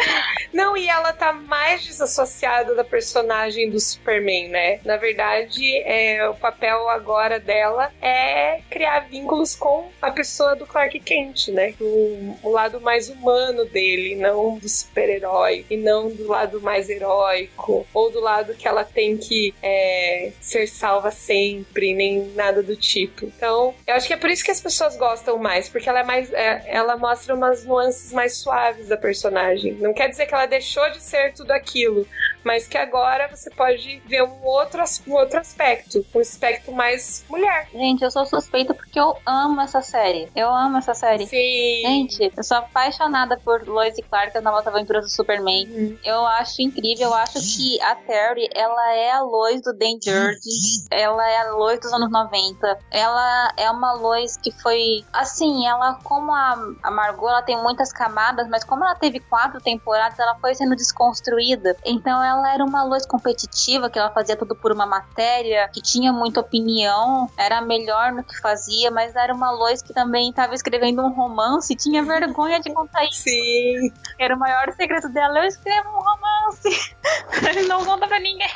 [0.53, 4.81] Não, e ela tá mais desassociada da personagem do Superman, né?
[4.85, 10.99] Na verdade, é, o papel agora dela é criar vínculos com a pessoa do Clark
[11.01, 11.75] Kent, né?
[11.81, 17.87] O, o lado mais humano dele, não do super-herói, e não do lado mais heróico,
[17.93, 23.25] ou do lado que ela tem que é, ser salva sempre, nem nada do tipo.
[23.27, 26.05] Então, eu acho que é por isso que as pessoas gostam mais, porque ela é
[26.05, 26.33] mais.
[26.33, 29.75] é, ela mostra umas nuances mais suaves da personagem.
[29.75, 32.07] Não quer dizer que ela deixou de ser tudo aquilo,
[32.47, 37.68] mas que agora você pode ver um outro, um outro aspecto, um aspecto mais mulher.
[37.72, 40.28] Gente, eu sou suspeita porque eu amo essa série.
[40.34, 41.26] Eu amo essa série.
[41.26, 41.82] Sim.
[41.84, 45.66] Gente, eu sou apaixonada por Lois e Clark, as novas aventuras do Superman.
[45.66, 45.99] Uhum.
[46.05, 50.86] Eu acho incrível, eu acho que a Terry, ela é a Lois do Dan Jurgens,
[50.88, 52.78] ela é a Lois dos anos 90.
[52.92, 57.92] Ela é uma Lois que foi, assim, ela como a, a Margot, ela tem muitas
[57.92, 61.76] camadas, mas como ela teve quatro temporadas, ela foi sendo desconstruída.
[61.84, 66.12] Então ela era uma Lois competitiva, que ela fazia tudo por uma matéria, que tinha
[66.12, 71.03] muita opinião, era melhor no que fazia, mas era uma Lois que também estava escrevendo
[71.03, 73.22] um romance e tinha vergonha de contar isso.
[73.22, 73.93] Sim.
[74.18, 75.39] Era o maior segredo dela.
[75.39, 76.97] Eu escrevo um romance.
[77.49, 78.47] Ele não conta pra ninguém.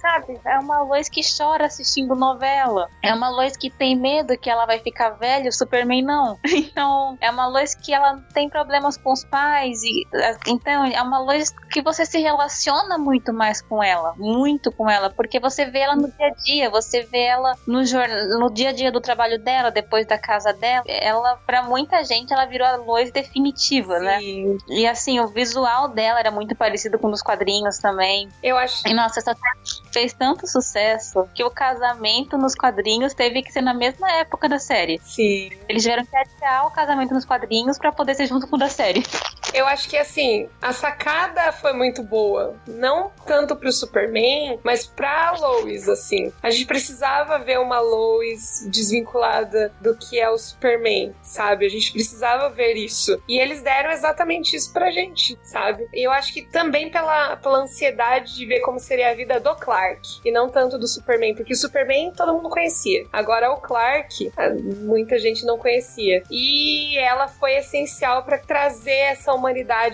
[0.00, 0.38] Sabe?
[0.44, 2.88] É uma Lois que chora assistindo novela.
[3.02, 6.38] É uma Lois que tem medo que ela vai ficar velha, o Superman não.
[6.76, 9.82] Então, é uma Lois que ela tem problemas com os pais.
[9.82, 10.06] e
[10.46, 14.14] Então, é uma Lois que você se relaciona muito mais com ela.
[14.16, 15.10] Muito com ela.
[15.10, 16.70] Porque você vê ela no dia a dia.
[16.70, 17.80] Você vê ela no,
[18.38, 20.84] no dia a dia do trabalho dela, depois da casa dela.
[20.86, 24.18] Ela, pra muita gente, ela virou a Lois definitiva, né?
[24.20, 24.58] Sim.
[24.68, 28.28] E assim, o visual dela era muito parecido com o dos quadrinhos também.
[28.42, 33.42] Eu acho E nossa, essa série fez tanto sucesso que o casamento nos quadrinhos teve
[33.42, 35.00] que ser na mesma época da série.
[35.02, 35.50] Sim.
[35.68, 38.68] Eles tiveram que adiar o casamento nos quadrinhos pra poder ser junto com o da
[38.68, 39.02] série.
[39.56, 42.54] Eu acho que assim, a sacada foi muito boa.
[42.68, 46.30] Não tanto pro Superman, mas pra Lois, assim.
[46.42, 51.64] A gente precisava ver uma Lois desvinculada do que é o Superman, sabe?
[51.64, 53.18] A gente precisava ver isso.
[53.26, 55.88] E eles deram exatamente isso pra gente, sabe?
[55.94, 59.54] E eu acho que também pela, pela ansiedade de ver como seria a vida do
[59.56, 60.20] Clark.
[60.22, 61.34] E não tanto do Superman.
[61.34, 63.06] Porque o Superman todo mundo conhecia.
[63.10, 64.50] Agora o Clark, ah,
[64.82, 66.22] muita gente não conhecia.
[66.30, 69.45] E ela foi essencial pra trazer essa humanidade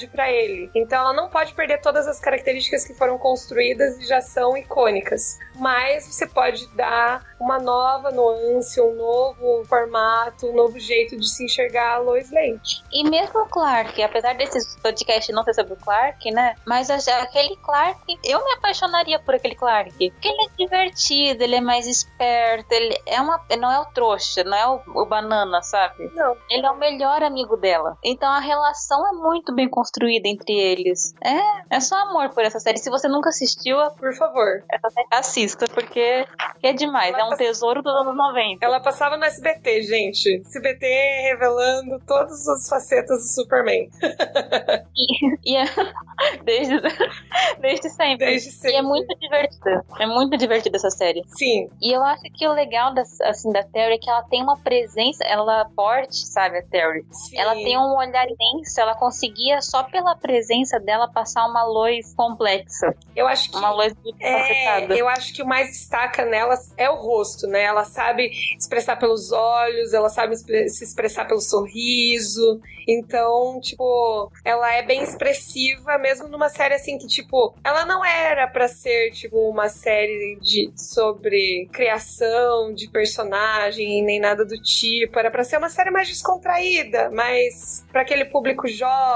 [0.09, 0.70] pra ele.
[0.74, 5.38] Então ela não pode perder todas as características que foram construídas e já são icônicas.
[5.57, 11.44] Mas você pode dar uma nova nuance, um novo formato, um novo jeito de se
[11.44, 12.61] enxergar a Lois Lane.
[12.92, 16.55] E mesmo o Clark, apesar desse podcast não ser sobre o Clark, né?
[16.64, 19.92] Mas aquele Clark, eu me apaixonaria por aquele Clark.
[20.11, 23.40] Porque ele é divertido, ele é mais esperto, ele é uma.
[23.59, 26.11] Não é o trouxa, não é o, o banana, sabe?
[26.14, 26.36] Não.
[26.48, 27.96] Ele é o melhor amigo dela.
[28.05, 31.14] Então a relação é muito bem construída entre eles.
[31.24, 32.78] É, é só amor por essa série.
[32.78, 34.62] Se você nunca assistiu, Por favor.
[35.11, 36.26] assista, porque
[36.62, 37.16] é demais.
[37.16, 38.64] É um tesouro dos anos 90.
[38.64, 40.41] Ela passava no SBT, gente.
[40.45, 40.87] SBT
[41.30, 43.89] revelando todas as facetas do Superman.
[45.45, 45.64] E é,
[46.45, 46.80] desde,
[47.61, 48.26] desde sempre.
[48.26, 48.76] Desde E sempre.
[48.76, 49.85] é muito divertida.
[49.99, 51.22] É muito divertida essa série.
[51.26, 51.68] Sim.
[51.80, 54.57] E eu acho que o legal das, assim, da Terry é que ela tem uma
[54.59, 57.05] presença, ela é forte, sabe, a Terry.
[57.11, 57.39] sim.
[57.39, 62.95] Ela tem um olhar imenso, ela conseguia, só pela presença dela, passar uma luz complexa.
[63.14, 66.91] Eu acho que Uma luz muito É, eu acho que o mais destaca nela é
[66.91, 67.62] o rosto, né?
[67.62, 72.61] Ela sabe expressar pelos olhos, ela sabe se expressar pelo sorriso.
[72.89, 78.49] Então, tipo, ela é bem expressiva, mesmo numa série assim que, tipo, ela não era
[78.49, 85.16] pra ser, tipo, uma série de, sobre criação de personagem, nem nada do tipo.
[85.16, 89.12] Era pra ser uma série mais descontraída, mais pra aquele público jovem,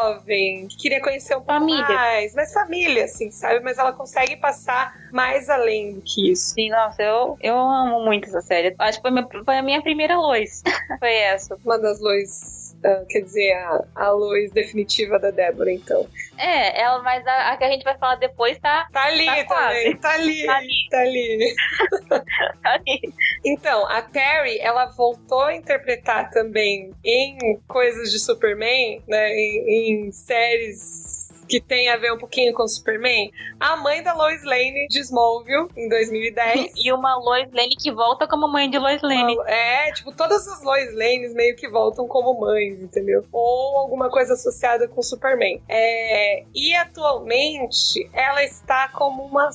[0.69, 1.87] que queria conhecer um pouco Família.
[1.89, 3.61] mais, mais família, assim, sabe?
[3.61, 6.55] Mas ela consegue passar mais além do que isso.
[6.55, 8.75] Sim, nossa, eu, eu amo muito essa série.
[8.79, 10.63] Acho que foi, minha- foi a minha primeira luz.
[10.99, 11.57] foi essa.
[11.65, 16.07] Uma das luz, ah, quer dizer, a, a luz definitiva da Débora, então.
[16.39, 19.45] É, ela, mas a, a que a gente vai falar depois tá, Tá ali Tá
[19.45, 20.89] também, tá ali, Tá ali.
[20.91, 21.55] tá ali.
[22.63, 23.13] tá ali.
[23.45, 29.31] Então, a Terry, ela voltou a interpretar também em coisas de Superman, né?
[29.33, 33.31] Em, em séries que tem a ver um pouquinho com o Superman?
[33.59, 36.73] A mãe da Lois Lane de Smallville, em 2010.
[36.85, 39.37] e uma Lois Lane que volta como mãe de Lois Lane.
[39.47, 43.25] É, tipo, todas as Lois Lanes meio que voltam como mães, entendeu?
[43.33, 45.61] Ou alguma coisa associada com o Superman.
[45.69, 49.51] É, e atualmente ela está como uma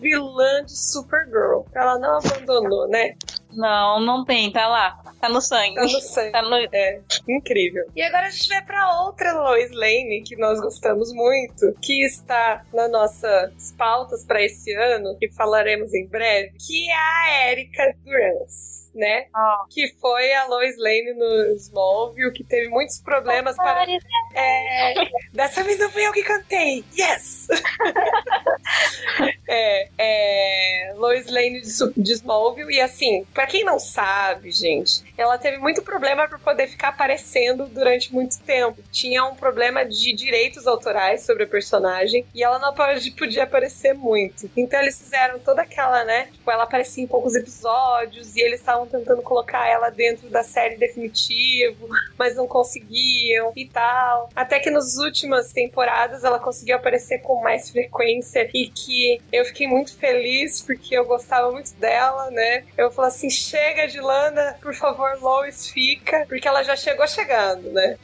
[0.00, 1.62] vilã de Supergirl.
[1.74, 3.14] Ela não abandonou, né?
[3.52, 5.07] Não, não tem, tá lá.
[5.20, 5.74] Tá no sangue.
[5.74, 6.32] Tá no sangue.
[6.32, 6.56] Tá no...
[6.72, 7.84] É, incrível.
[7.94, 12.64] E agora a gente vai pra outra Lois Lane, que nós gostamos muito, que está
[12.72, 18.77] nas nossas pautas para esse ano, que falaremos em breve, que é a Erika Durance
[18.98, 19.26] né?
[19.34, 19.66] Oh.
[19.68, 23.86] Que foi a Lois Lane no Smallville, que teve muitos problemas oh, para.
[24.34, 24.94] É,
[25.32, 26.84] dessa vez não fui eu que cantei!
[26.98, 27.48] Yes!
[29.48, 35.38] é, é, Lois Lane de, de Smallville, e assim, para quem não sabe, gente, ela
[35.38, 38.82] teve muito problema para poder ficar aparecendo durante muito tempo.
[38.90, 42.74] Tinha um problema de direitos autorais sobre a personagem e ela não
[43.16, 44.50] podia aparecer muito.
[44.56, 46.28] Então eles fizeram toda aquela, né?
[46.32, 50.76] Tipo, ela aparecia em poucos episódios e eles estavam tentando colocar ela dentro da série
[50.76, 54.30] definitivo, mas não conseguiam e tal.
[54.34, 59.66] Até que nas últimas temporadas ela conseguiu aparecer com mais frequência e que eu fiquei
[59.66, 62.64] muito feliz porque eu gostava muito dela, né?
[62.76, 67.70] Eu falei assim: chega de Lana, por favor, Lois fica, porque ela já chegou chegando,
[67.72, 67.98] né?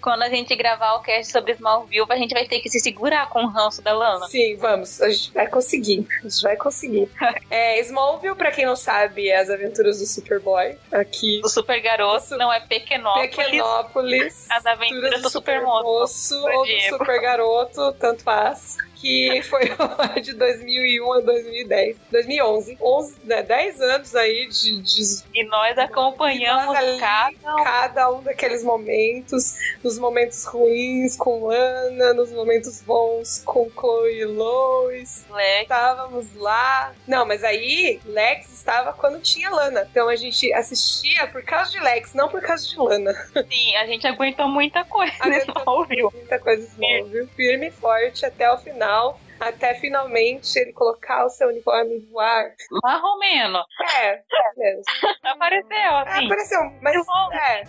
[0.00, 3.28] Quando a gente gravar o cast sobre Smallville, a gente vai ter que se segurar
[3.28, 4.26] com o ranço da Lana.
[4.28, 5.00] Sim, vamos.
[5.00, 6.06] A gente vai conseguir.
[6.20, 7.08] A gente vai conseguir.
[7.50, 10.76] é, Smallville, pra quem não sabe, é as aventuras do Superboy.
[10.92, 11.40] Aqui.
[11.44, 13.36] O Super Garoto, não é Pequenópolis.
[13.36, 14.46] Pequenópolis.
[14.50, 16.36] As aventuras do, do Super Moço.
[16.36, 19.70] Ou do Super Garoto, tanto faz que foi
[20.22, 21.96] de 2001 a 2010.
[22.10, 22.78] 2011.
[22.80, 27.62] 11, né, 10 anos aí de, de E nós acompanhamos nós ali, cada...
[27.62, 34.24] cada um daqueles momentos, nos momentos ruins com Ana, nos momentos bons com Chloe e
[34.24, 35.26] Lois.
[35.30, 35.62] Lex.
[35.62, 36.94] Estávamos lá.
[37.06, 39.86] Não, mas aí Lex estava quando tinha Lana.
[39.90, 43.12] Então a gente assistia por causa de Lex, não por causa de Lana.
[43.50, 45.12] Sim, a gente aguentou muita coisa.
[45.20, 47.28] Aguentou muita coisa Smallville.
[47.36, 52.06] Firme e forte até o final final até finalmente ele colocar o seu uniforme e
[52.06, 52.52] voar.
[52.82, 53.58] Marromeno.
[54.00, 54.22] É, é
[54.56, 54.82] mesmo.
[55.24, 56.22] Apareceu, assim.
[56.22, 56.96] É, apareceu, mas.
[57.32, 57.64] É,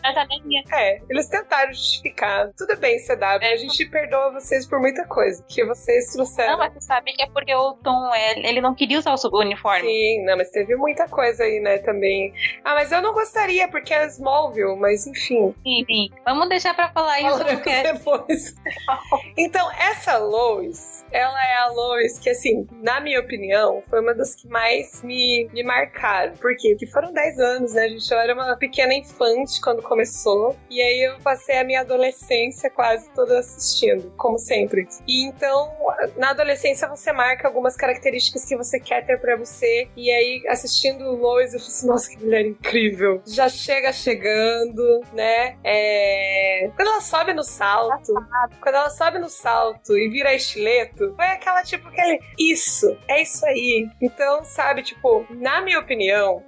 [0.73, 2.51] é, eles tentaram justificar.
[2.57, 3.53] Tudo bem, CW, é.
[3.53, 6.53] a gente perdoa vocês por muita coisa que vocês trouxeram.
[6.53, 9.87] Não, mas você sabe que é porque o Tom, ele não queria usar o uniforme.
[9.87, 12.33] Sim, não, mas teve muita coisa aí, né, também.
[12.63, 15.53] Ah, mas eu não gostaria, porque é Smallville, mas enfim.
[15.63, 16.09] Sim, sim.
[16.23, 17.43] Vamos deixar pra falar isso.
[17.83, 18.55] depois.
[19.37, 24.35] então, essa Lois, ela é a Lois, que assim, na minha opinião, foi uma das
[24.35, 26.33] que mais me, me marcaram.
[26.35, 26.69] Por quê?
[26.71, 28.11] Porque foram 10 anos, né, gente?
[28.11, 30.55] Eu era uma pequena infante quando começou.
[30.69, 34.87] E aí eu passei a minha adolescência quase toda assistindo, como sempre.
[35.07, 35.71] E então,
[36.17, 39.87] na adolescência, você marca algumas características que você quer ter pra você.
[39.95, 43.21] E aí, assistindo Lois, eu falei assim, nossa, que mulher incrível.
[43.25, 45.57] Já chega chegando, né?
[45.63, 46.69] É...
[46.75, 48.13] Quando ela sobe no salto,
[48.61, 53.45] quando ela sobe no salto e vira estileto, foi aquela tipo aquele isso, é isso
[53.45, 53.87] aí.
[54.01, 56.43] Então, sabe, tipo, na minha opinião,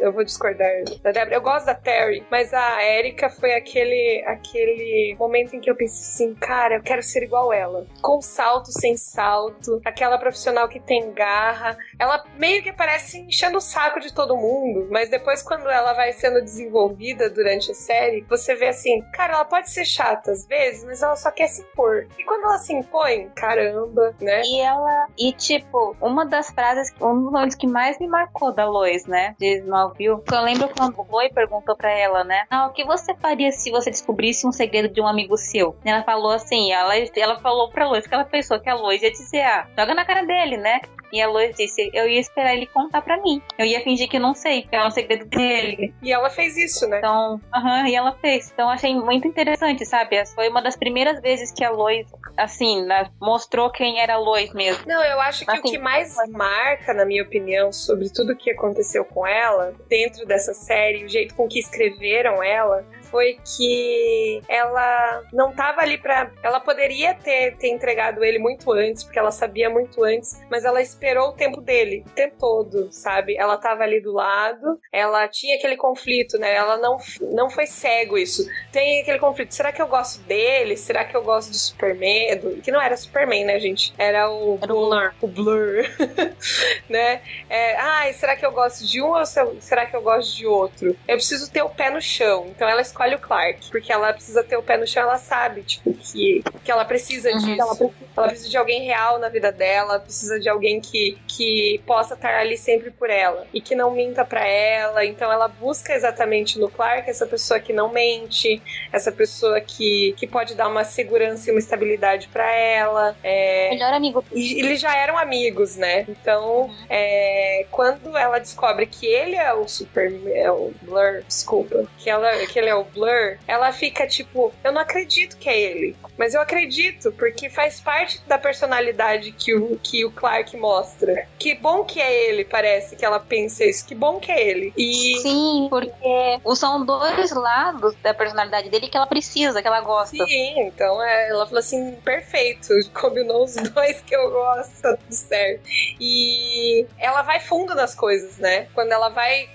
[0.00, 0.68] eu vou discordar
[1.02, 5.70] da Débora, eu gosto da Terry, mas a Erika foi aquele aquele momento em que
[5.70, 7.86] eu pensei assim, cara, eu quero ser igual ela.
[8.00, 11.76] Com salto, sem salto, aquela profissional que tem garra.
[11.98, 16.12] Ela meio que parece enchendo o saco de todo mundo, mas depois quando ela vai
[16.12, 20.84] sendo desenvolvida durante a série, você vê assim, cara, ela pode ser chata às vezes,
[20.84, 22.06] mas ela só quer se impor.
[22.18, 24.41] E quando ela se impõe, caramba, né?
[24.44, 28.64] E ela, e tipo, uma das frases, um dos nomes que mais me marcou da
[28.64, 32.72] Lois, né, de Smallville, eu lembro quando o Boy perguntou pra ela, né, ah, o
[32.72, 35.76] que você faria se você descobrisse um segredo de um amigo seu?
[35.84, 39.02] E ela falou assim, ela, ela falou pra Lois que ela pensou que a Lois
[39.02, 40.80] ia dizer, ah, joga na cara dele, né?
[41.12, 43.42] E a Lois disse: Eu ia esperar ele contar pra mim.
[43.58, 45.94] Eu ia fingir que não sei, que é um segredo dele.
[46.02, 46.98] E ela fez isso, né?
[46.98, 48.50] Então, aham, uh -huh, e ela fez.
[48.52, 50.24] Então achei muito interessante, sabe?
[50.34, 52.06] Foi uma das primeiras vezes que a Lois,
[52.36, 52.86] assim,
[53.20, 54.84] mostrou quem era a Lois mesmo.
[54.86, 58.36] Não, eu acho que assim, o que mais marca, na minha opinião, sobre tudo o
[58.36, 64.40] que aconteceu com ela, dentro dessa série, o jeito com que escreveram ela, foi que
[64.48, 69.30] ela não estava ali para, ela poderia ter, ter entregado ele muito antes, porque ela
[69.30, 73.36] sabia muito antes, mas ela esperou o tempo dele, o tempo todo, sabe?
[73.36, 76.54] Ela estava ali do lado, ela tinha aquele conflito, né?
[76.54, 78.48] Ela não, não foi cego isso.
[78.72, 80.74] Tem aquele conflito, será que eu gosto dele?
[80.76, 82.38] Será que eu gosto do Superman?
[82.38, 83.92] Do, que não era Superman, né, gente?
[83.98, 85.14] Era o, era o Blur.
[85.20, 85.84] O Blur,
[86.88, 87.20] né?
[87.50, 90.96] É, ai, será que eu gosto de um ou será que eu gosto de outro?
[91.06, 92.46] Eu preciso ter o pé no chão.
[92.48, 95.18] Então ela escolhe escolhe o Clark, porque ela precisa ter o pé no chão, ela
[95.18, 97.38] sabe, tipo, que, que ela precisa uhum.
[97.38, 97.60] disso.
[97.60, 101.82] Ela precisa, ela precisa de alguém real na vida dela, precisa de alguém que, que
[101.86, 105.04] possa estar ali sempre por ela e que não minta para ela.
[105.04, 110.26] Então ela busca exatamente no Clark essa pessoa que não mente, essa pessoa que, que
[110.26, 113.16] pode dar uma segurança e uma estabilidade para ela.
[113.22, 113.70] É...
[113.70, 114.24] Melhor amigo.
[114.32, 116.04] E eles já eram amigos, né?
[116.08, 116.76] Então, uhum.
[116.88, 117.66] é...
[117.70, 120.12] quando ela descobre que ele é o super.
[120.34, 121.86] É o Blur, desculpa.
[121.98, 125.60] Que, ela, que ele é o Blur, ela fica tipo, eu não acredito que é
[125.60, 125.96] ele.
[126.16, 131.26] Mas eu acredito, porque faz parte da personalidade que o, que o Clark mostra.
[131.38, 133.86] Que bom que é ele, parece que ela pensa isso.
[133.86, 134.72] Que bom que é ele.
[134.76, 135.18] E...
[135.20, 140.24] Sim, porque são dois lados da personalidade dele que ela precisa, que ela gosta.
[140.26, 145.12] Sim, então é, ela falou assim: perfeito, combinou os dois que eu gosto, tá tudo
[145.12, 145.62] certo.
[146.00, 148.68] E ela vai fundo nas coisas, né?
[148.74, 149.48] Quando ela vai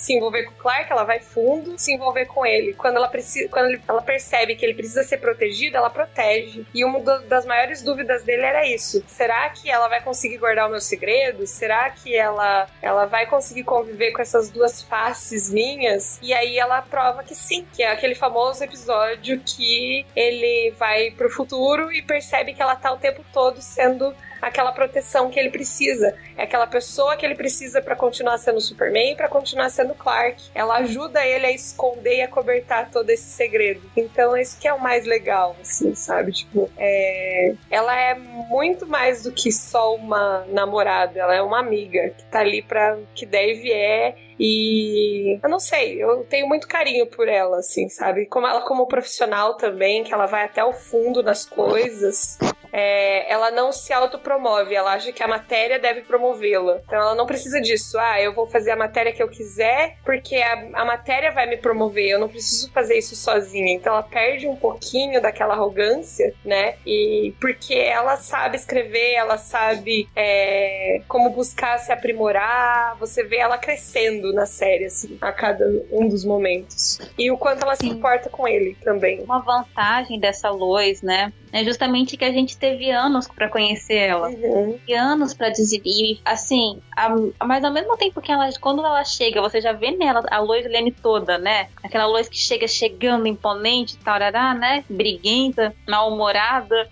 [0.00, 2.72] se envolver com o Clark, ela vai fundo se envolver com ele.
[2.72, 6.64] Quando ela precisa, quando ela percebe que ele precisa ser protegido, ela protege.
[6.74, 10.70] E uma das maiores dúvidas dele era isso: será que ela vai conseguir guardar o
[10.70, 11.46] meu segredo?
[11.46, 16.18] Será que ela ela vai conseguir conviver com essas duas faces minhas?
[16.22, 21.28] E aí ela prova que sim, que é aquele famoso episódio que ele vai pro
[21.28, 26.14] futuro e percebe que ela tá o tempo todo sendo aquela proteção que ele precisa.
[26.36, 30.50] É aquela pessoa que ele precisa para continuar sendo Superman e para continuar sendo Clark.
[30.54, 33.82] Ela ajuda ele a esconder e a cobertar todo esse segredo.
[33.96, 36.32] Então, isso que é o mais legal, assim, sabe?
[36.32, 37.54] Tipo, é...
[37.70, 42.40] ela é muito mais do que só uma namorada, ela é uma amiga que tá
[42.40, 47.58] ali pra que deve é e eu não sei, eu tenho muito carinho por ela,
[47.58, 48.24] assim, sabe?
[48.24, 52.38] Como ela como profissional também, que ela vai até o fundo das coisas
[52.72, 56.80] é, ela não se autopromove, ela acha que a matéria deve promovê-la.
[56.84, 57.98] Então ela não precisa disso.
[57.98, 61.56] Ah, eu vou fazer a matéria que eu quiser porque a, a matéria vai me
[61.56, 63.72] promover, eu não preciso fazer isso sozinha.
[63.72, 66.76] Então ela perde um pouquinho daquela arrogância, né?
[66.86, 73.58] E porque ela sabe escrever, ela sabe é, como buscar se aprimorar, você vê ela
[73.58, 76.98] crescendo na série, assim, a cada um dos momentos.
[77.18, 77.88] E o quanto ela Sim.
[77.90, 79.22] se importa com ele também.
[79.22, 81.32] Uma vantagem dessa Lois, né?
[81.52, 84.28] É justamente que a gente teve anos para conhecer ela.
[84.28, 84.78] Uhum.
[84.86, 86.20] E anos para desvir.
[86.24, 87.10] Assim, a,
[87.44, 90.70] mas ao mesmo tempo que ela, quando ela chega, você já vê nela a Lois
[90.70, 91.68] Lane toda, né?
[91.82, 94.84] Aquela Lois que chega chegando imponente, tarará, né?
[94.88, 96.88] Briguenta, mal-humorada.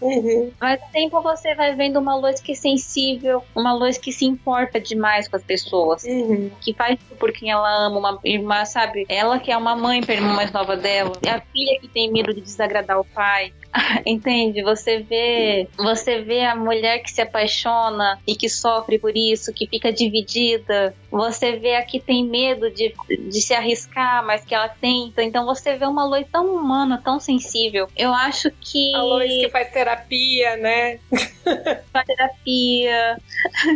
[0.00, 0.50] Uhum.
[0.60, 4.24] mas ao tempo você vai vendo uma Lois que é sensível, uma Lois que se
[4.24, 6.04] importa demais com as pessoas.
[6.04, 6.50] Uhum.
[6.60, 9.06] Que faz por quem ela ama, uma irmã, sabe?
[9.08, 11.12] Ela que é uma mãe pra irmã mais nova dela.
[11.24, 13.52] É a filha que tem medo de desagradar o pai.
[14.06, 14.62] Entende?
[14.62, 19.66] Você vê, você vê a mulher que se apaixona e que sofre por isso, que
[19.66, 20.94] fica dividida.
[21.16, 25.22] Você vê a que tem medo de, de se arriscar, mas que ela tenta.
[25.22, 27.88] Então você vê uma Lois tão humana, tão sensível.
[27.96, 28.94] Eu acho que.
[28.94, 30.98] A Lois que faz terapia, né?
[31.92, 33.16] faz terapia,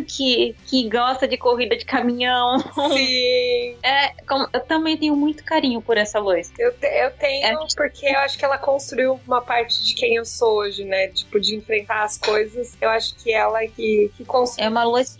[0.06, 2.58] que, que gosta de corrida de caminhão.
[2.92, 3.76] Sim.
[3.82, 6.52] É, como, eu também tenho muito carinho por essa Lois.
[6.58, 7.66] Eu, te, eu tenho, é.
[7.74, 11.08] porque eu acho que ela construiu uma parte de quem eu sou hoje, né?
[11.08, 12.76] Tipo, de enfrentar as coisas.
[12.80, 14.66] Eu acho que ela que, que construiu.
[14.66, 15.16] É uma Lois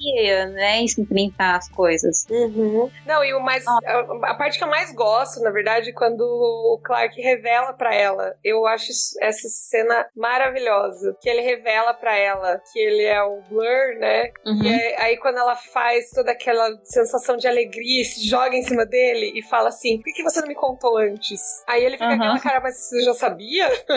[0.52, 0.82] né?
[0.82, 2.26] Enfrentar as coisas coisas.
[2.28, 2.90] Uhum.
[3.06, 3.66] Não, e o mais.
[3.66, 3.78] A,
[4.24, 8.34] a, parte que eu mais gosto, na verdade, quando o Clark revela para ela.
[8.44, 8.90] Eu acho
[9.20, 11.16] essa cena maravilhosa.
[11.20, 14.30] Que ele revela para ela que ele é o Blur, né?
[14.44, 14.62] Uhum.
[14.62, 18.84] E aí, aí, quando ela faz toda aquela sensação de alegria, se joga em cima
[18.84, 21.40] dele e fala assim: por que, que você não me contou antes?
[21.66, 22.14] Aí ele fica uhum.
[22.14, 23.68] aquela cara, mas você já sabia?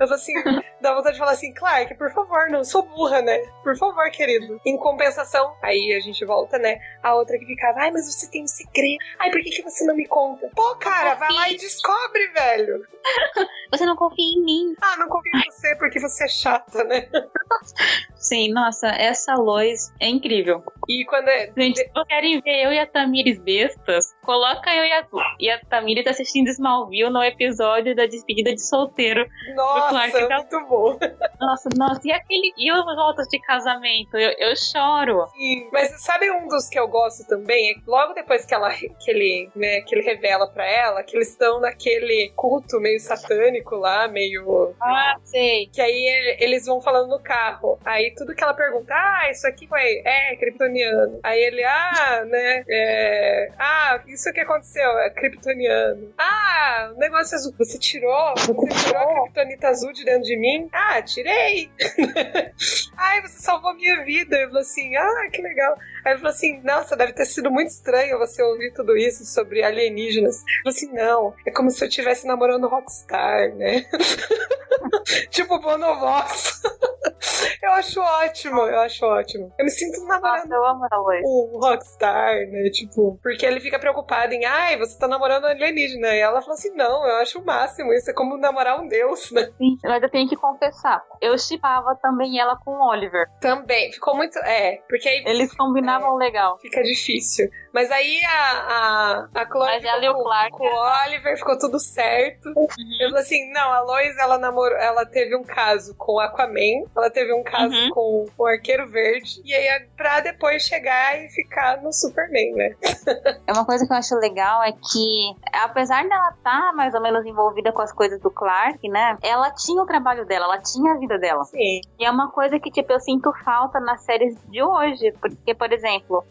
[0.00, 0.32] eu tô assim,
[0.80, 3.38] dá vontade de falar assim, Clark, por favor, não sou burra, né?
[3.62, 4.60] Por favor, querido.
[4.66, 6.78] Em compensação, Aí a gente volta, né?
[7.02, 8.98] A outra que ficava, ai, mas você tem um segredo.
[9.18, 10.50] Ai, por que, que você não me conta?
[10.54, 12.86] Pô, cara, vai lá e descobre, velho.
[13.70, 14.74] você não confia em mim.
[14.80, 17.08] Ah, não confio em você porque você é chata, né?
[18.14, 20.62] Sim, nossa, essa Lois é incrível.
[20.88, 21.52] E quando é.
[21.56, 25.06] Gente, se vocês querem ver eu e a Tamires bestas, coloca eu e a,
[25.40, 29.26] e a Tamires assistindo Smallville no episódio da despedida de solteiro.
[29.56, 30.98] Nossa, muito bom.
[31.40, 32.52] Nossa, nossa, e aquele.
[32.56, 34.16] E os voltas de casamento?
[34.16, 35.24] Eu, eu choro.
[35.72, 37.72] Mas sabe um dos que eu gosto também?
[37.72, 41.30] É logo depois que, ela, que, ele, né, que ele revela pra ela que eles
[41.30, 44.74] estão naquele culto meio satânico lá, meio.
[44.80, 45.68] Ah, sei.
[45.72, 47.78] Que aí eles vão falando no carro.
[47.84, 50.02] Aí tudo que ela pergunta, ah, isso aqui foi.
[50.04, 51.20] É, kryptoniano.
[51.22, 52.64] Aí ele, ah, né?
[52.68, 56.12] É, ah, isso que aconteceu, é kryptoniano.
[56.18, 57.54] Ah, o negócio azul.
[57.58, 58.34] Você tirou?
[58.36, 60.68] Você tirou a kryptonita azul de dentro de mim?
[60.72, 61.70] Ah, tirei.
[62.96, 64.36] Ai, você salvou minha vida.
[64.36, 65.74] Eu falei assim, ah, que legal.
[66.04, 69.62] Aí ele falou assim: Nossa, deve ter sido muito estranho você ouvir tudo isso sobre
[69.62, 70.36] alienígenas.
[70.36, 73.84] Eu falei assim: Não, é como se eu estivesse namorando Rockstar, né?
[75.30, 76.62] tipo Bonovox.
[77.62, 79.52] eu acho ótimo, eu acho ótimo.
[79.58, 80.86] Eu me sinto namorando Nossa, eu amo
[81.24, 82.70] um rockstar, né?
[82.70, 86.08] Tipo, porque ele fica preocupado em, ai, você tá namorando um alienígena.
[86.14, 87.92] E ela fala assim: não, eu acho o máximo.
[87.92, 89.50] Isso é como namorar um deus, né?
[89.58, 91.02] Sim, mas eu tenho que confessar.
[91.20, 93.28] Eu chipava também ela com o Oliver.
[93.40, 93.92] Também.
[93.92, 94.38] Ficou muito.
[94.38, 95.54] É, porque aí Eles
[95.94, 96.58] combinavam legal.
[96.58, 97.48] fica difícil.
[97.72, 100.50] Mas aí a, a, a Chloe Mas ela ficou o Clark.
[100.58, 102.48] com o Oliver, ficou tudo certo.
[102.50, 106.84] Eu falei assim: não, a Lois, ela namorou, ela teve um caso com o Aquaman,
[106.94, 107.90] ela teve um caso Uhum.
[107.90, 112.74] com o Arqueiro Verde, e aí pra depois chegar e ficar no Superman, né?
[113.46, 117.24] É uma coisa que eu acho legal é que, apesar dela estar mais ou menos
[117.26, 119.16] envolvida com as coisas do Clark, né?
[119.22, 121.44] Ela tinha o trabalho dela, ela tinha a vida dela.
[121.44, 121.80] Sim.
[121.98, 125.12] E é uma coisa que, tipo, eu sinto falta nas séries de hoje.
[125.20, 125.81] Porque, por exemplo,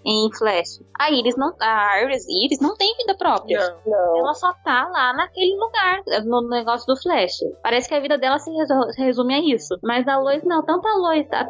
[0.05, 1.53] em Flash, a Iris não.
[1.59, 3.75] A Iris, Iris não tem vida própria.
[3.85, 4.17] Não.
[4.17, 7.39] Ela só tá lá naquele lugar, no negócio do Flash.
[7.63, 9.77] Parece que a vida dela se, resu- se resume a isso.
[9.83, 11.49] Mas a Lois não, tanto a Lois, a,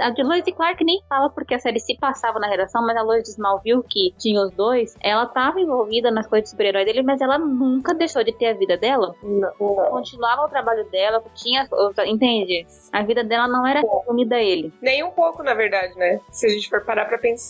[0.00, 2.96] a de Lois e Clark nem fala porque a série se passava na redação, mas
[2.96, 6.84] a Lois de Smallville, que tinha os dois, ela tava envolvida nas coisas de super-herói
[6.84, 9.14] dele, mas ela nunca deixou de ter a vida dela.
[9.22, 9.90] Não, não.
[9.90, 11.66] Continuava o trabalho dela, tinha.
[12.06, 12.66] Entende?
[12.92, 14.72] A vida dela não era resumida a ele.
[14.80, 16.20] Nem um pouco, na verdade, né?
[16.30, 17.41] Se a gente for parar pra pensar,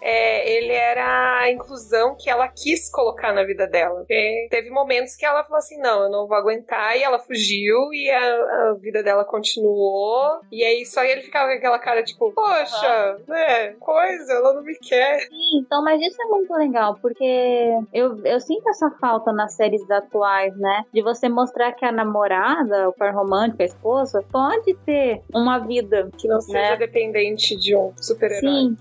[0.00, 4.00] é, ele era a inclusão que ela quis colocar na vida dela.
[4.00, 7.92] Porque teve momentos que ela falou assim: não, eu não vou aguentar, e ela fugiu,
[7.92, 10.40] e a, a vida dela continuou.
[10.50, 13.72] E aí só ele ficava com aquela cara tipo: poxa, né?
[13.80, 15.20] Coisa, ela não me quer.
[15.20, 19.88] Sim, então, mas isso é muito legal, porque eu, eu sinto essa falta nas séries
[19.90, 20.82] atuais, né?
[20.92, 26.08] De você mostrar que a namorada, o par romântico, a esposa, pode ter uma vida.
[26.18, 26.76] Que não seja Né?
[26.76, 28.40] dependente de um super-herói.
[28.40, 28.76] Sim,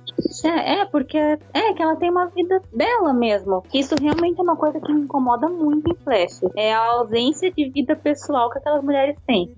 [0.47, 3.63] é, é, porque é que ela tem uma vida dela mesmo.
[3.73, 6.39] Isso realmente é uma coisa que me incomoda muito em Flash.
[6.55, 9.53] É a ausência de vida pessoal que aquelas mulheres têm.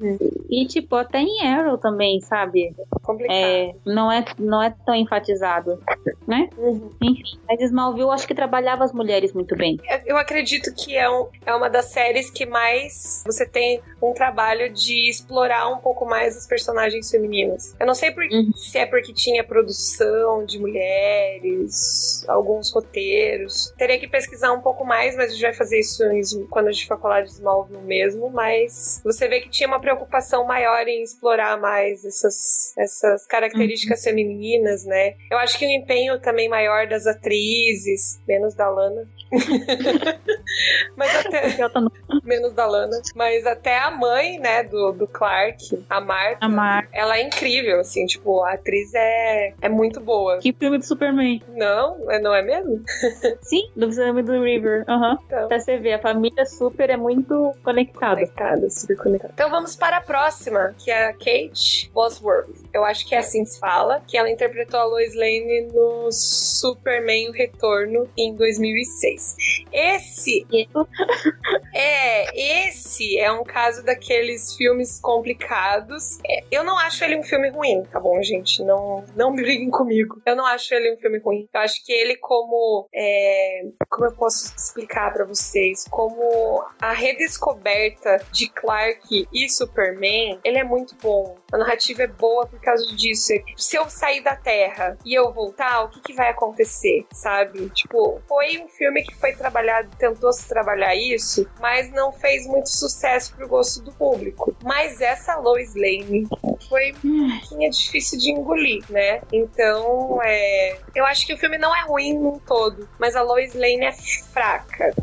[0.49, 2.75] E, tipo, até em Arrow também, sabe?
[3.03, 3.35] Complicado.
[3.37, 5.79] É, não, é, não é tão enfatizado,
[6.27, 6.49] né?
[6.57, 6.91] Uhum.
[7.01, 9.79] Enfim, mas Smallville acho que trabalhava as mulheres muito bem.
[10.05, 14.71] Eu acredito que é, um- é uma das séries que mais você tem um trabalho
[14.73, 17.75] de explorar um pouco mais os personagens femininos.
[17.79, 18.51] Eu não sei por- Uhum.
[18.55, 20.78] se é porque tinha produção de mulheres,
[22.27, 23.73] alguns roteiros.
[23.77, 26.03] Teria que pesquisar um pouco mais, mas a gente vai fazer isso
[26.49, 28.29] quando a gente for falar de Smallville mesmo.
[28.29, 34.85] Mas você vê que tinha uma preocupação maior em explorar mais essas, essas características femininas,
[34.85, 35.15] né?
[35.31, 39.07] Eu acho que o empenho também maior das atrizes, menos da Lana.
[40.95, 41.69] Mas até.
[41.69, 41.91] Tá no
[42.23, 42.99] Menos da Lana.
[43.15, 46.87] Mas até a mãe, né, do, do Clark, a Marta, Amar.
[46.91, 50.39] ela é incrível, assim, tipo, a atriz é, é muito boa.
[50.39, 51.41] Que filme do Superman?
[51.55, 52.83] Não, é- não é mesmo?
[53.41, 54.83] Sim, do filme do River.
[54.87, 55.17] Aham.
[55.25, 55.47] Então.
[55.47, 58.15] Pra você ver, a família super é muito conectada.
[58.15, 59.33] Conectada, super conectada.
[59.33, 62.49] Então vamos para a próxima, que é a Kate Bosworth.
[62.73, 66.09] Eu acho que é assim que se fala, que ela interpretou a Lois Lane no
[66.11, 69.18] Superman o Retorno em 2006.
[69.71, 70.67] Esse E
[71.73, 76.19] É, esse é um caso daqueles filmes complicados.
[76.27, 78.63] É, eu não acho ele um filme ruim, tá bom, gente?
[78.63, 80.21] Não, não briguem comigo.
[80.25, 81.47] Eu não acho ele um filme ruim.
[81.53, 82.87] Eu acho que ele, como.
[82.93, 85.85] é, como eu posso explicar pra vocês?
[85.89, 91.37] Como a redescoberta de Clark e Superman, ele é muito bom.
[91.51, 93.33] A narrativa é boa por causa disso.
[93.57, 97.69] Se eu sair da Terra e eu voltar, o que, que vai acontecer, sabe?
[97.69, 102.69] Tipo, foi um filme que foi trabalhado, tentou se trabalhar isso, mas não fez muito
[102.69, 104.55] sucesso pro gosto do público.
[104.63, 106.27] Mas essa Lois Lane
[106.67, 109.21] foi um pouquinho difícil de engolir, né?
[109.31, 113.53] Então, é, eu acho que o filme não é ruim num todo, mas a Lois
[113.53, 114.93] Lane é fraca.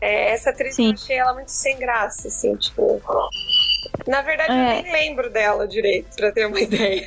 [0.00, 0.88] É, essa atriz Sim.
[0.88, 3.00] eu achei ela muito sem graça, assim, tipo.
[4.06, 4.82] Na verdade, eu É.
[4.82, 7.06] nem lembro dela direito, pra ter uma ideia.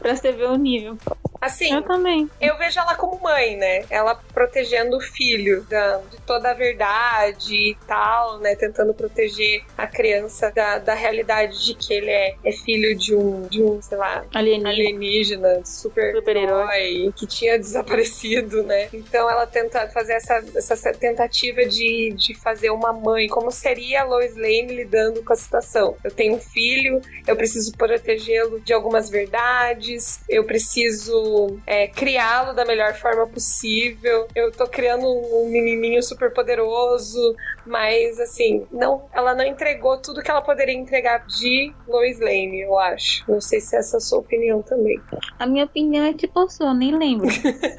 [0.00, 0.96] pra você ver o nível.
[1.44, 2.28] Assim, Eu também.
[2.40, 3.84] eu vejo ela como mãe, né?
[3.90, 8.54] Ela protegendo o filho da- de toda a verdade e tal, né?
[8.56, 13.42] Tentando proteger a criança da, da realidade de que ele é, é filho de um,
[13.48, 14.70] de um, sei lá, Alienígena.
[14.70, 16.62] alienígena, super Super-herói.
[16.80, 18.88] herói que tinha desaparecido, né?
[18.92, 23.26] Então ela tenta fazer essa, essa tentativa de, de fazer uma mãe.
[23.28, 25.96] Como seria a Lois Lane lidando com a situação?
[26.02, 31.33] Eu tenho um filho, eu preciso protegê-lo de algumas verdades, eu preciso
[31.66, 34.26] é, criá-lo da melhor forma possível.
[34.34, 37.34] Eu tô criando um menininho super poderoso,
[37.66, 42.78] mas assim, não, ela não entregou tudo que ela poderia entregar de Lois Lane, eu
[42.78, 43.24] acho.
[43.30, 45.00] Não sei se essa é a sua opinião também.
[45.38, 47.28] A minha opinião é tipo sua, nem lembro.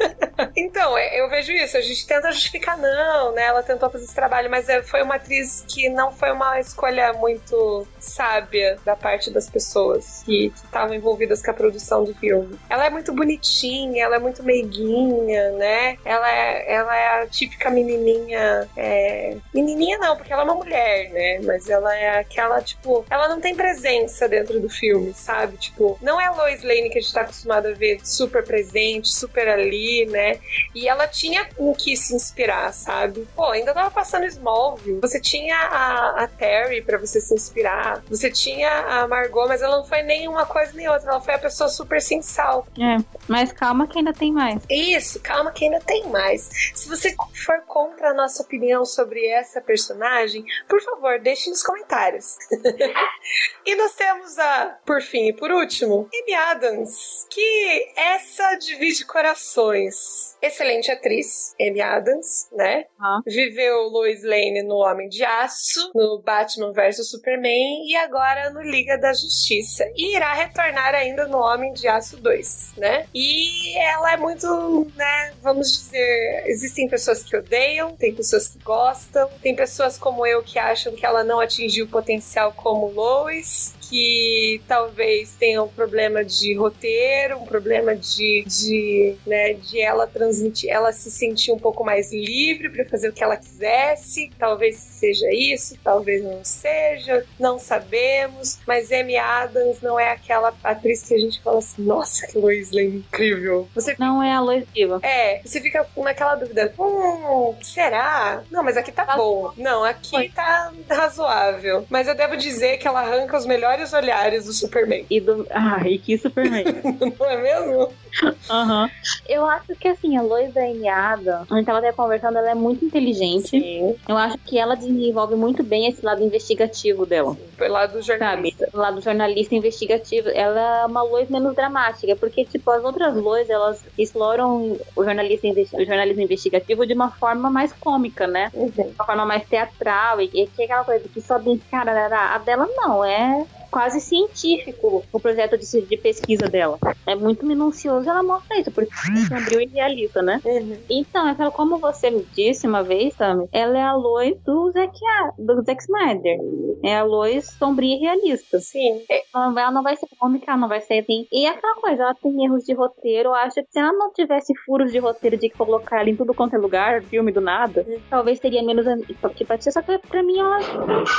[0.55, 1.77] então, é, eu vejo isso.
[1.77, 3.43] A gente tenta justificar, não, né?
[3.43, 7.13] Ela tentou fazer esse trabalho, mas é, foi uma atriz que não foi uma escolha
[7.13, 12.57] muito sábia da parte das pessoas que estavam envolvidas com a produção do filme.
[12.69, 15.97] Ela é muito bonitinha, ela é muito meiguinha, né?
[16.03, 18.67] Ela é, ela é a típica menininha.
[18.75, 19.37] É...
[19.53, 21.39] Menininha não, porque ela é uma mulher, né?
[21.43, 23.05] Mas ela é aquela, tipo.
[23.09, 25.57] Ela não tem presença dentro do filme, sabe?
[25.57, 29.09] Tipo, não é a Lois Lane que a gente tá acostumado a ver super presente,
[29.09, 30.39] super ali, né?
[30.73, 33.27] E ela tinha com que se inspirar, sabe?
[33.35, 35.01] Pô, ainda tava passando Smallville.
[35.01, 38.03] Você tinha a, a Terry para você se inspirar.
[38.09, 41.09] Você tinha a Margot, mas ela não foi nem uma coisa nem outra.
[41.09, 42.67] Ela foi a pessoa super sensal.
[42.79, 42.97] É,
[43.27, 44.61] mas calma que ainda tem mais.
[44.69, 46.49] Isso, calma que ainda tem mais.
[46.73, 52.37] Se você for contra a nossa opinião sobre essa personagem, por favor, deixe nos comentários.
[53.65, 60.34] e nós temos a, por fim e por último, Amy Adams, que essa divide corações.
[60.41, 62.85] Excelente atriz, Amy Adams, né?
[62.99, 63.21] Uhum.
[63.25, 68.97] Viveu Lois Lane no Homem de Aço, no Batman vs Superman e agora no Liga
[68.97, 69.85] da Justiça.
[69.95, 73.07] E irá retornar ainda no Homem de Aço 2, né?
[73.13, 75.33] E ela é muito, né?
[75.41, 80.59] Vamos dizer, existem pessoas que odeiam, tem pessoas que gostam, tem pessoas como eu que
[80.59, 86.53] acham que ela não atingiu o potencial como Lois, que talvez tenha um problema de
[86.55, 92.11] roteiro, um problema de, de, né, de ela transmitir, ela se sentir um pouco mais
[92.11, 94.31] livre para fazer o que ela quisesse.
[94.37, 98.59] Talvez seja isso, talvez não seja, não sabemos.
[98.67, 102.71] Mas Amy Adams não é aquela atriz que a gente fala assim, nossa, que Lois
[102.71, 103.67] Lane incrível.
[103.75, 104.99] Você não é a Lois Diva.
[105.03, 108.43] É, você fica naquela dúvida, hum, será?
[108.49, 109.53] Não, mas aqui tá, tá bom.
[109.57, 111.85] Não, aqui tá razoável.
[111.89, 115.05] Mas eu devo dizer que ela arranca os melhores melhores olhares do Superman.
[115.09, 115.45] E do.
[115.51, 116.65] Ai, que Superman.
[117.19, 117.93] Não é mesmo?
[118.23, 118.89] Uhum.
[119.27, 120.61] Eu acho que assim, a Lois da
[120.91, 123.49] Ada, a gente tava até conversando, ela é muito inteligente.
[123.49, 123.95] Sim.
[124.07, 127.35] Eu acho que ela desenvolve muito bem esse lado investigativo dela.
[127.57, 128.65] Pelo lado jornalista.
[128.65, 128.77] Sabe?
[128.77, 130.29] lado jornalista investigativo.
[130.29, 135.47] Ela é uma Lois menos dramática, porque, tipo, as outras Lois, elas exploram o, jornalista,
[135.73, 138.51] o jornalismo investigativo de uma forma mais cômica, né?
[138.53, 138.69] Uhum.
[138.69, 140.21] De uma forma mais teatral.
[140.21, 143.45] E, e que é aquela coisa que só tem cara, a dela não, é
[143.75, 146.79] quase científico o projeto de, de pesquisa dela.
[147.05, 150.41] É muito minucioso ela mostra isso, porque é sombrio e realista, né?
[150.43, 150.77] Uhum.
[150.89, 154.99] Então, é como você me disse uma vez, Sammy, ela é a Lois do Zack,
[155.37, 156.39] do Zack Snyder.
[156.83, 158.59] É a Lois sombria e realista.
[158.59, 159.01] Sim.
[159.33, 161.25] Ela não vai ser cômica, ela não vai ser assim.
[161.31, 163.29] E é aquela coisa, ela tem erros de roteiro.
[163.29, 166.33] Eu acho que se ela não tivesse furos de roteiro de colocar ela em tudo
[166.33, 167.99] quanto é lugar, filme do nada, uhum.
[168.09, 169.71] talvez teria menos antipatia.
[169.71, 170.59] Só que pra mim ela,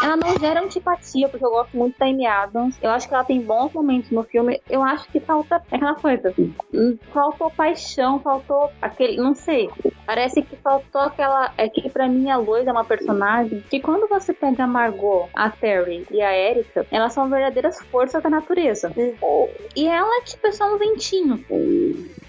[0.03, 2.77] ela não gera antipatia, porque eu gosto muito da Amy Adams.
[2.81, 4.61] Eu acho que ela tem bons momentos no filme.
[4.69, 6.35] Eu acho que falta aquela coisa.
[7.13, 9.17] Faltou paixão, faltou aquele.
[9.17, 9.69] Não sei.
[10.05, 11.53] Parece que faltou aquela.
[11.57, 15.29] É que pra mim a Lois é uma personagem que quando você pega a Margot,
[15.35, 18.93] a Terry e a Erika, elas são verdadeiras forças da natureza.
[18.97, 19.49] Uhum.
[19.75, 21.45] E ela, tipo, é só um ventinho.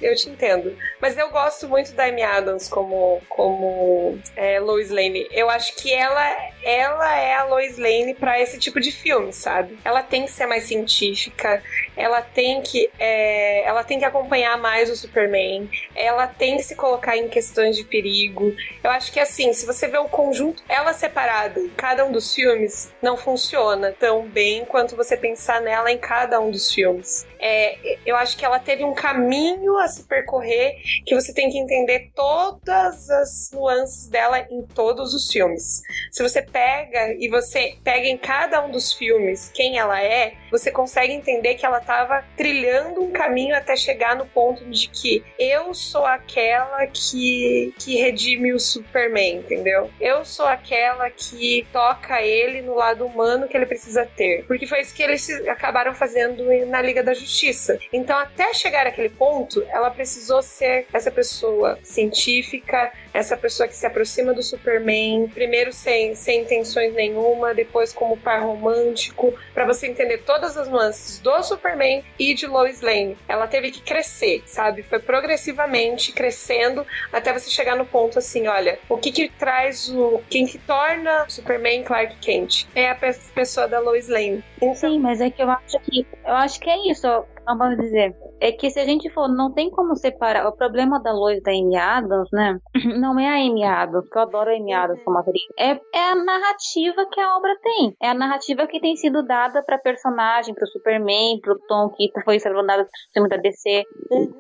[0.02, 0.76] Eu te entendo.
[1.02, 5.28] Mas eu gosto muito da Amy Adams como, como é, Lois Lane.
[5.32, 9.78] Eu acho que ela, ela é a Lois Lane para esse tipo de filme, sabe?
[9.84, 11.62] Ela tem que ser mais científica,
[11.96, 16.76] ela tem que, é, ela tem que acompanhar mais o Superman, ela tem que se
[16.76, 18.54] colocar em questões de perigo.
[18.84, 22.34] Eu acho que assim, se você vê o conjunto, ela separada em cada um dos
[22.34, 27.26] filmes, não funciona tão bem quanto você pensar nela em cada um dos filmes.
[27.40, 30.76] É, eu acho que ela teve um caminho a se percorrer
[31.06, 35.82] que você tem que entender todas as nuances dela em todos os filmes.
[36.12, 40.72] Se você pega e você pega em cada um dos filmes quem ela é, você
[40.72, 45.74] consegue entender que ela estava trilhando um caminho até chegar no ponto de que eu
[45.74, 49.90] sou aquela que, que redime o Superman, entendeu?
[50.00, 54.46] Eu sou aquela que toca ele no lado humano que ele precisa ter.
[54.46, 57.80] Porque foi isso que eles acabaram fazendo na Liga da Justiça.
[57.92, 63.86] Então, até chegar àquele ponto, ela precisou ser essa pessoa científica, essa pessoa que se
[63.86, 70.20] aproxima do Superman, primeiro sem, sem intenções nenhuma, depois como par romântico, para você entender
[70.20, 73.18] todas as nuances do Superman e de Lois Lane.
[73.28, 74.07] Ela teve que crescer,
[74.46, 74.84] sabe?
[74.84, 80.22] Foi progressivamente crescendo até você chegar no ponto assim, olha, o que que traz o
[80.30, 84.44] quem que torna Superman Clark Kent é a pessoa da Lois Lane.
[84.58, 84.76] Então...
[84.76, 87.08] Sim, mas é que eu acho que eu acho que é isso.
[87.46, 90.48] Vamos dizer, é que se a gente for, não tem como separar.
[90.48, 92.58] O problema da Lois da Amy Adams, né?
[92.98, 95.42] Não é a Amy Adams, que eu adoro a Amy Adams como atriz.
[95.58, 97.96] É, é a narrativa que a obra tem.
[98.02, 102.38] É a narrativa que tem sido dada pra personagem, pro Superman, pro Tom que foi
[102.38, 103.84] dada pro filme da DC.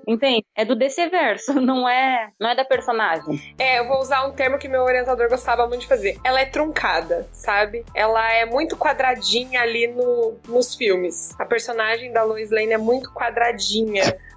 [0.07, 0.45] Entende?
[0.55, 3.39] É do DC verso, não é, não é da personagem.
[3.59, 6.17] É, eu vou usar um termo que meu orientador gostava muito de fazer.
[6.23, 7.83] Ela é truncada, sabe?
[7.93, 11.33] Ela é muito quadradinha ali no, nos filmes.
[11.39, 13.86] A personagem da Lois Lane é muito quadradinha.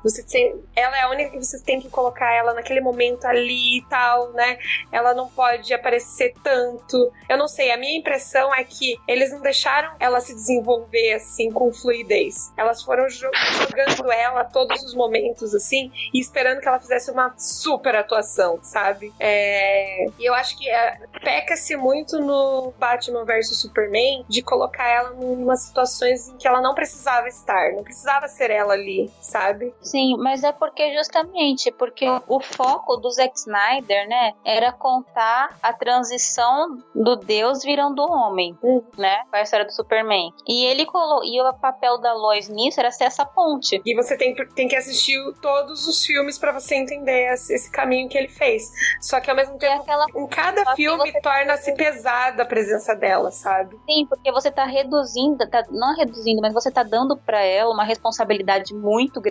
[0.03, 3.79] Você tem, ela é a única que você tem que colocar ela naquele momento ali
[3.79, 4.59] e tal, né?
[4.91, 7.13] Ela não pode aparecer tanto.
[7.29, 11.51] Eu não sei, a minha impressão é que eles não deixaram ela se desenvolver assim
[11.51, 12.53] com fluidez.
[12.57, 17.35] Elas foram jogando ela a todos os momentos assim e esperando que ela fizesse uma
[17.37, 19.13] super atuação, sabe?
[19.21, 20.07] É...
[20.19, 20.99] E eu acho que é...
[21.23, 26.75] peca-se muito no Batman vs Superman de colocar ela em situações em que ela não
[26.75, 29.40] precisava estar, não precisava ser ela ali, sabe?
[29.81, 35.73] Sim, mas é porque justamente porque o foco do Zack Snyder, né, era contar a
[35.73, 38.83] transição do Deus virando homem, Uhum.
[38.99, 40.33] né, com a história do Superman.
[40.47, 43.81] E ele colocou e o papel da Lois nisso era ser essa ponte.
[43.85, 48.09] E você tem, tem que assistir todos os filmes pra você entender esse, esse caminho
[48.09, 48.71] que ele fez.
[49.01, 53.31] Só que ao mesmo é tempo, aquela em cada filme torna-se pesada a presença dela,
[53.31, 53.77] sabe?
[53.89, 57.85] Sim, porque você tá reduzindo, tá, não reduzindo, mas você tá dando pra ela uma
[57.85, 59.30] responsabilidade muito grande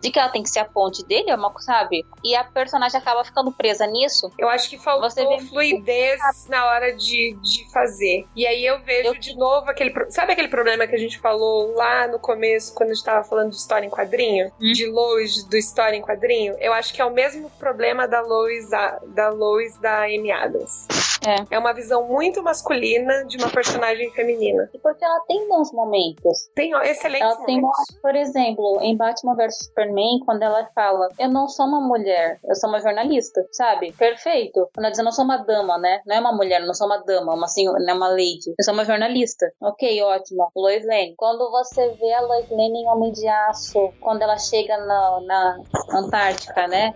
[0.00, 2.04] de que ela tem que ser a ponte dele, é uma, sabe?
[2.24, 4.30] E a personagem acaba ficando presa nisso.
[4.38, 8.26] Eu acho que faltou Você vê- fluidez na hora de, de fazer.
[8.36, 9.92] E aí eu vejo Eu- de novo aquele.
[10.10, 13.50] Sabe aquele problema que a gente falou lá no começo, quando a gente tava falando
[13.50, 14.50] de história em quadrinho?
[14.60, 14.72] Hum.
[14.72, 16.54] De Lois do história em quadrinho?
[16.58, 20.86] Eu acho que é o mesmo problema da Lois, da Lois da Amy Adams.
[21.26, 21.54] É.
[21.54, 24.68] É uma visão muito masculina de uma personagem feminina.
[24.72, 26.50] E porque ela tem bons momentos.
[26.54, 27.98] Tem excelentes Ela tem, momentos.
[28.00, 32.54] por exemplo, em Batman vs Superman, quando ela fala, eu não sou uma mulher, eu
[32.54, 33.92] sou uma jornalista, sabe?
[33.92, 34.68] Perfeito.
[34.74, 36.00] Quando ela diz, eu não sou uma dama, né?
[36.06, 38.54] Não é uma mulher, eu não sou uma dama, uma senhora, não é uma lady.
[38.58, 39.50] Eu sou uma jornalista.
[39.60, 40.50] Ok, ótimo.
[40.56, 41.14] Lois Lane.
[41.16, 45.58] Quando você vê a Lois Lane em Homem de Aço, quando ela chega na, na
[45.90, 46.94] Antártica, né?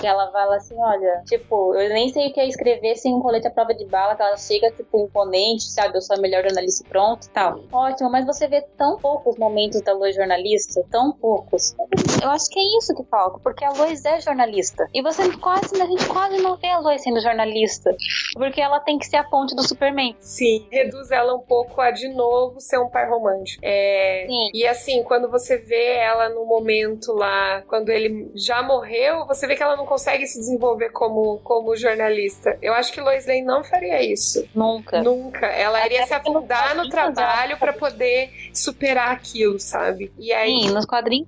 [0.00, 3.20] Que ela fala assim, olha, tipo, eu nem sei o que é escrever sem um
[3.20, 5.96] colete prova de bala, que ela chega, tipo, imponente, sabe?
[5.96, 7.60] Eu sou a melhor jornalista e pronto e tal.
[7.72, 11.74] Ótimo, mas você vê tão poucos momentos da Lois jornalista, tão poucos.
[12.22, 14.86] Eu acho que é isso que falta, porque a Lois é jornalista.
[14.92, 17.96] E você quase, a gente quase não vê a Lois sendo jornalista.
[18.34, 20.14] Porque ela tem que ser a ponte do Superman.
[20.20, 23.64] Sim, reduz ela um pouco a de novo ser um par romântico.
[23.64, 24.50] É, Sim.
[24.52, 29.56] E assim, quando você vê ela no momento lá, quando ele já morreu, você vê
[29.56, 32.58] que ela não consegue se desenvolver como, como jornalista.
[32.60, 34.46] Eu acho que Lois Lane não faria isso.
[34.54, 35.02] Nunca.
[35.02, 35.46] Nunca.
[35.46, 40.12] Ela Até iria se afundar no trabalho pra poder superar aquilo, sabe?
[40.18, 40.62] E aí.
[40.62, 41.26] Sim, nos quadrinhos.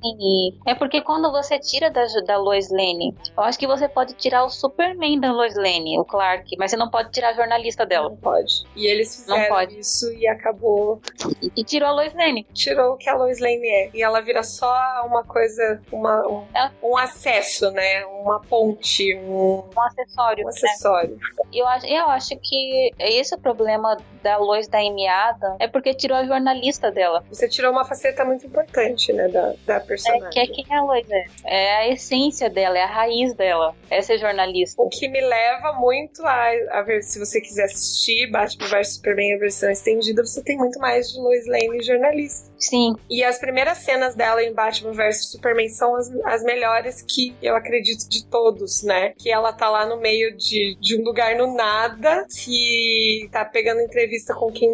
[0.66, 4.44] É porque quando você tira da, da Lois Lane, eu acho que você pode tirar
[4.44, 8.08] o Superman da Lois Lane, o Clark, mas você não pode tirar a jornalista dela.
[8.10, 8.64] Não pode.
[8.74, 11.00] E eles fizeram isso e acabou.
[11.42, 12.44] E, e tirou a Lois Lane.
[12.52, 13.90] Tirou o que a Lois Lane é.
[13.94, 14.74] E ela vira só
[15.06, 18.04] uma coisa, uma, um, Ela- um acesso, né?
[18.06, 20.42] Uma ponte, um, Um acessório.
[20.44, 20.52] um né?
[20.54, 21.18] acessório.
[21.52, 25.68] Eu acho, eu acho que esse é o problema da Lois da Amy Adams, é
[25.68, 27.24] porque tirou a jornalista dela.
[27.30, 29.28] Você tirou uma faceta muito importante, né?
[29.28, 30.30] Da, da É, personagem.
[30.30, 31.24] que é quem a Lois é.
[31.44, 33.74] É a essência dela, é a raiz dela.
[33.90, 34.80] É ser jornalista.
[34.82, 39.34] O que me leva muito a, a ver, se você quiser assistir Batman vs Superman
[39.34, 42.47] a versão estendida, você tem muito mais de Lois Lane jornalista.
[42.59, 47.34] Sim, E as primeiras cenas dela em Batman vs Superman são as, as melhores que
[47.42, 49.12] eu acredito de todos, né?
[49.18, 53.80] Que ela tá lá no meio de, de um lugar no nada, que tá pegando
[53.80, 54.68] entrevista com quem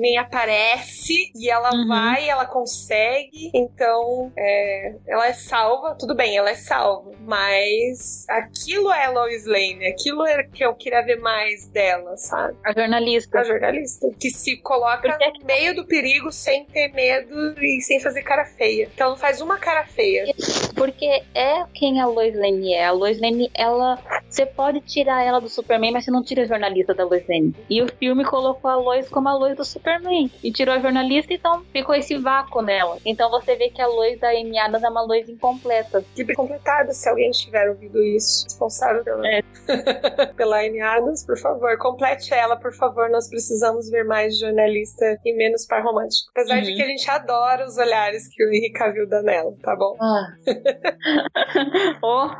[0.00, 1.88] nem aparece, e ela Uhum.
[1.88, 8.92] vai, ela consegue, então é, ela é salva, tudo bem, ela é salva, mas aquilo
[8.92, 12.56] é Lois Lane, aquilo é que eu queria ver mais dela, sabe?
[12.64, 13.38] a jornalista.
[13.40, 17.03] A jornalista, que se coloca Porque- no meio do perigo sem ter medo
[17.60, 18.88] e sem fazer cara feia.
[18.94, 20.24] Então ela faz uma cara feia.
[20.74, 22.86] Porque é quem a Lois Lane é.
[22.86, 23.98] A Lois Lane, ela.
[24.28, 27.54] Você pode tirar ela do Superman, mas você não tira a jornalista da Lois Lane.
[27.70, 30.30] E o filme colocou a Lois como a Lois do Superman.
[30.42, 32.98] E tirou a jornalista, então ficou esse vácuo nela.
[33.04, 36.04] Então você vê que a Lois da Amy Adams é uma Lois incompleta.
[36.16, 38.44] Que completada, se alguém tiver ouvido isso.
[38.44, 39.42] Responsável pela, É.
[40.36, 43.08] pela Amy Adams, por favor, complete ela, por favor.
[43.10, 46.30] Nós precisamos ver mais jornalista e menos par romântico.
[46.30, 46.76] Apesar de Uhum.
[46.76, 49.96] que a gente adora os olhares que o Henrique Cavill dá nela, tá bom?
[50.00, 50.36] Ah.
[52.02, 52.30] oh,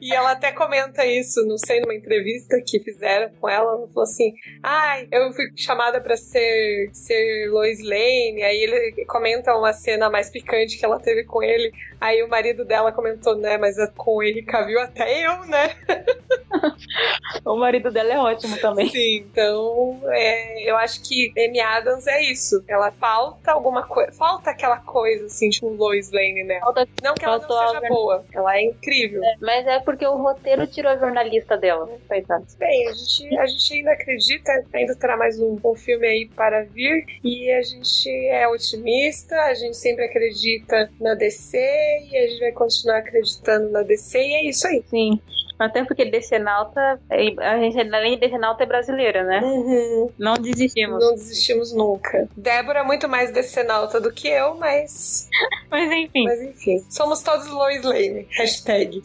[0.00, 3.72] E ela até comenta isso, não sei, numa entrevista que fizeram com ela.
[3.72, 4.32] Ela falou assim:
[4.62, 10.30] Ai, eu fui chamada para ser, ser Lois Lane, aí ele comenta uma cena mais
[10.30, 14.22] picante que ela teve com ele, aí o marido dela comentou, né, mas com o
[14.22, 15.74] Henry Cavill até eu, né?
[17.44, 18.88] o marido dela é ótimo também.
[18.88, 22.62] Sim, então é, eu acho que Amy Adams é isso.
[22.68, 26.60] Ela falta alguma coisa, falta aquela coisa assim, tipo Lois Lane nela.
[26.60, 29.22] Falta, não que ela não seja boa, ela é incrível.
[29.24, 31.98] É, mas é porque o roteiro tirou a jornalista dela, né?
[32.06, 32.46] Coitado.
[32.58, 36.64] Bem, a gente, a gente ainda acredita, ainda terá mais um, um filme aí para
[36.64, 42.40] vir e a gente é otimista, a gente sempre acredita na DC e a gente
[42.40, 44.82] vai continuar acreditando na DC e é isso aí.
[44.88, 45.20] Sim.
[45.58, 49.40] Até porque Decenalta, a gente além de Decenalta é brasileira, né?
[49.42, 50.10] Uhum.
[50.18, 51.02] Não desistimos.
[51.02, 52.28] Não desistimos nunca.
[52.36, 55.28] Débora é muito mais Decenalta do que eu, mas.
[55.70, 56.24] mas enfim.
[56.24, 56.84] Mas enfim.
[56.88, 58.26] Somos todos Lois Lane.
[58.30, 59.02] Hashtag.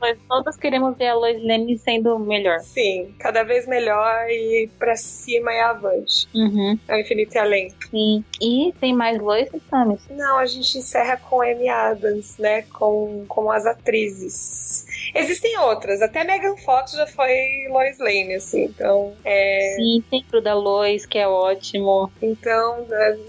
[0.00, 2.60] Mas todos queremos ver a Lois Lane sendo melhor.
[2.60, 6.28] Sim, cada vez melhor e pra cima e avante.
[6.34, 6.78] Uhum.
[6.88, 7.74] Ao infinito e além.
[7.90, 8.24] Sim.
[8.40, 10.00] E tem mais Lois e Samus?
[10.10, 12.62] Não, a gente encerra com Amy Adams, né?
[12.62, 14.86] Com, com as atrizes.
[15.14, 19.14] Existem outras, até Megan Fox já foi Lois Lane, assim, então.
[19.24, 19.74] É...
[19.76, 22.10] Sim, tem pro da Lois, que é ótimo.
[22.22, 22.86] Então,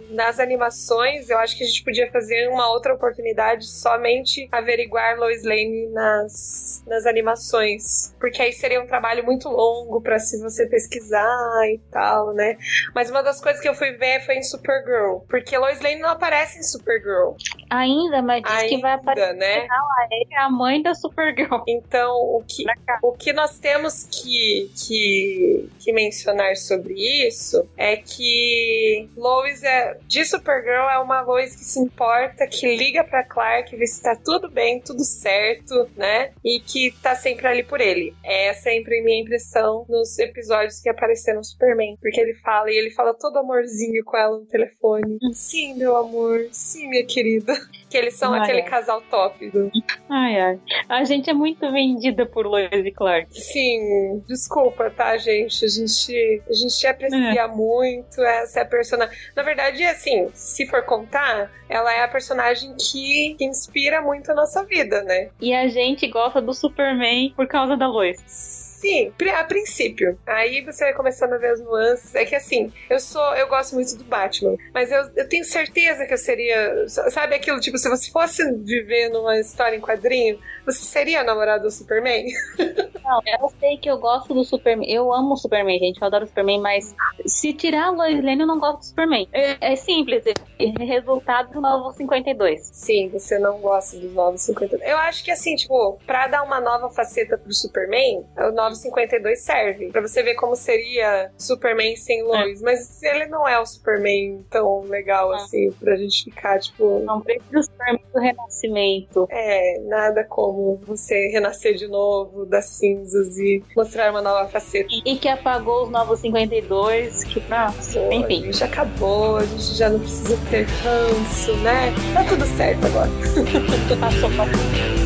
[0.10, 5.44] nas animações, eu acho que a gente podia fazer uma outra oportunidade somente averiguar Lois
[5.44, 8.16] Lane nas, nas animações.
[8.20, 12.58] Porque aí seria um trabalho muito longo para se você pesquisar e tal, né?
[12.94, 15.20] Mas uma das coisas que eu fui ver foi em Supergirl.
[15.30, 17.36] Porque Lois Lane não aparece em Supergirl.
[17.70, 19.34] Ainda, mas diz Ainda, que vai aparecer.
[19.36, 19.66] Né?
[19.66, 21.61] Ela é a mãe da Supergirl.
[21.68, 22.64] Então, o que,
[23.02, 30.26] o que nós temos que, que, que mencionar sobre isso é que Lois é, de
[30.26, 34.50] Supergirl é uma Lois que se importa, que liga para Clark, vê se tá tudo
[34.50, 36.32] bem, tudo certo, né?
[36.44, 38.14] E que tá sempre ali por ele.
[38.24, 41.98] É sempre a minha impressão nos episódios que apareceram no Superman.
[42.00, 45.18] Porque ele fala, e ele fala todo amorzinho com ela no telefone.
[45.34, 46.48] Sim, meu amor.
[46.52, 47.54] Sim, minha querida.
[47.90, 48.70] Que eles são ai, aquele ai.
[48.70, 49.50] casal top.
[49.50, 49.70] Do...
[50.10, 50.60] Ai, ai.
[50.88, 53.28] A gente é muito vendida por Lois e Clark.
[53.32, 55.66] Sim, desculpa, tá, gente?
[55.66, 57.48] A gente, a gente aprecia é.
[57.48, 59.16] muito essa personagem.
[59.36, 64.36] Na verdade, assim, se for contar, ela é a personagem que, que inspira muito a
[64.36, 65.30] nossa vida, né?
[65.40, 68.61] E a gente gosta do Superman por causa da Lois.
[68.82, 70.18] Sim, a princípio.
[70.26, 72.16] Aí você vai começando a ver as nuances.
[72.16, 76.08] É que assim, eu sou, eu gosto muito do Batman, mas eu, eu tenho certeza
[76.08, 80.84] que eu seria, sabe aquilo tipo, se você fosse viver numa história em quadrinho, você
[80.84, 82.26] seria namorado do Superman?
[83.04, 84.90] Não, eu sei que eu gosto do Superman.
[84.90, 86.00] Eu amo o Superman, gente.
[86.00, 89.28] Eu adoro o Superman, mas se tirar a Lois Lane, eu não gosto do Superman.
[89.34, 90.24] É, é simples.
[90.26, 92.62] É resultado do novo 52.
[92.74, 94.90] Sim, você não gosta dos novos 52.
[94.90, 99.40] Eu acho que assim, tipo, pra dar uma nova faceta pro Superman, o novo 952
[99.40, 99.90] serve.
[99.92, 102.62] Pra você ver como seria Superman sem Lois.
[102.62, 102.64] É.
[102.64, 105.38] Mas ele não é o Superman tão legal é.
[105.38, 107.00] assim, pra gente ficar, tipo.
[107.00, 109.28] Não precisa o Superman do renascimento.
[109.30, 114.88] É, nada como você renascer de novo das cinzas e mostrar uma nova faceta.
[114.90, 118.44] E, e que apagou os novos 52, que, nossa, Pô, enfim.
[118.44, 121.94] Gente acabou, a gente já não precisa ter ranço, né?
[122.14, 123.10] Tá tudo certo agora.
[124.00, 125.01] Passou, passou.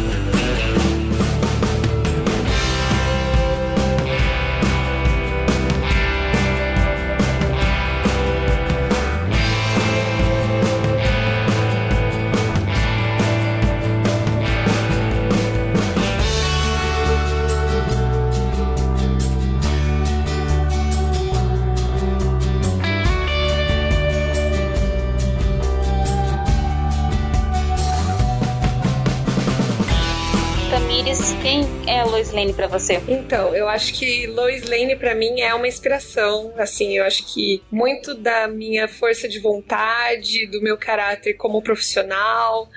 [32.36, 33.02] Lane para você?
[33.08, 36.54] Então, eu acho que Lois Lane para mim é uma inspiração.
[36.58, 42.70] Assim, eu acho que muito da minha força de vontade, do meu caráter como profissional,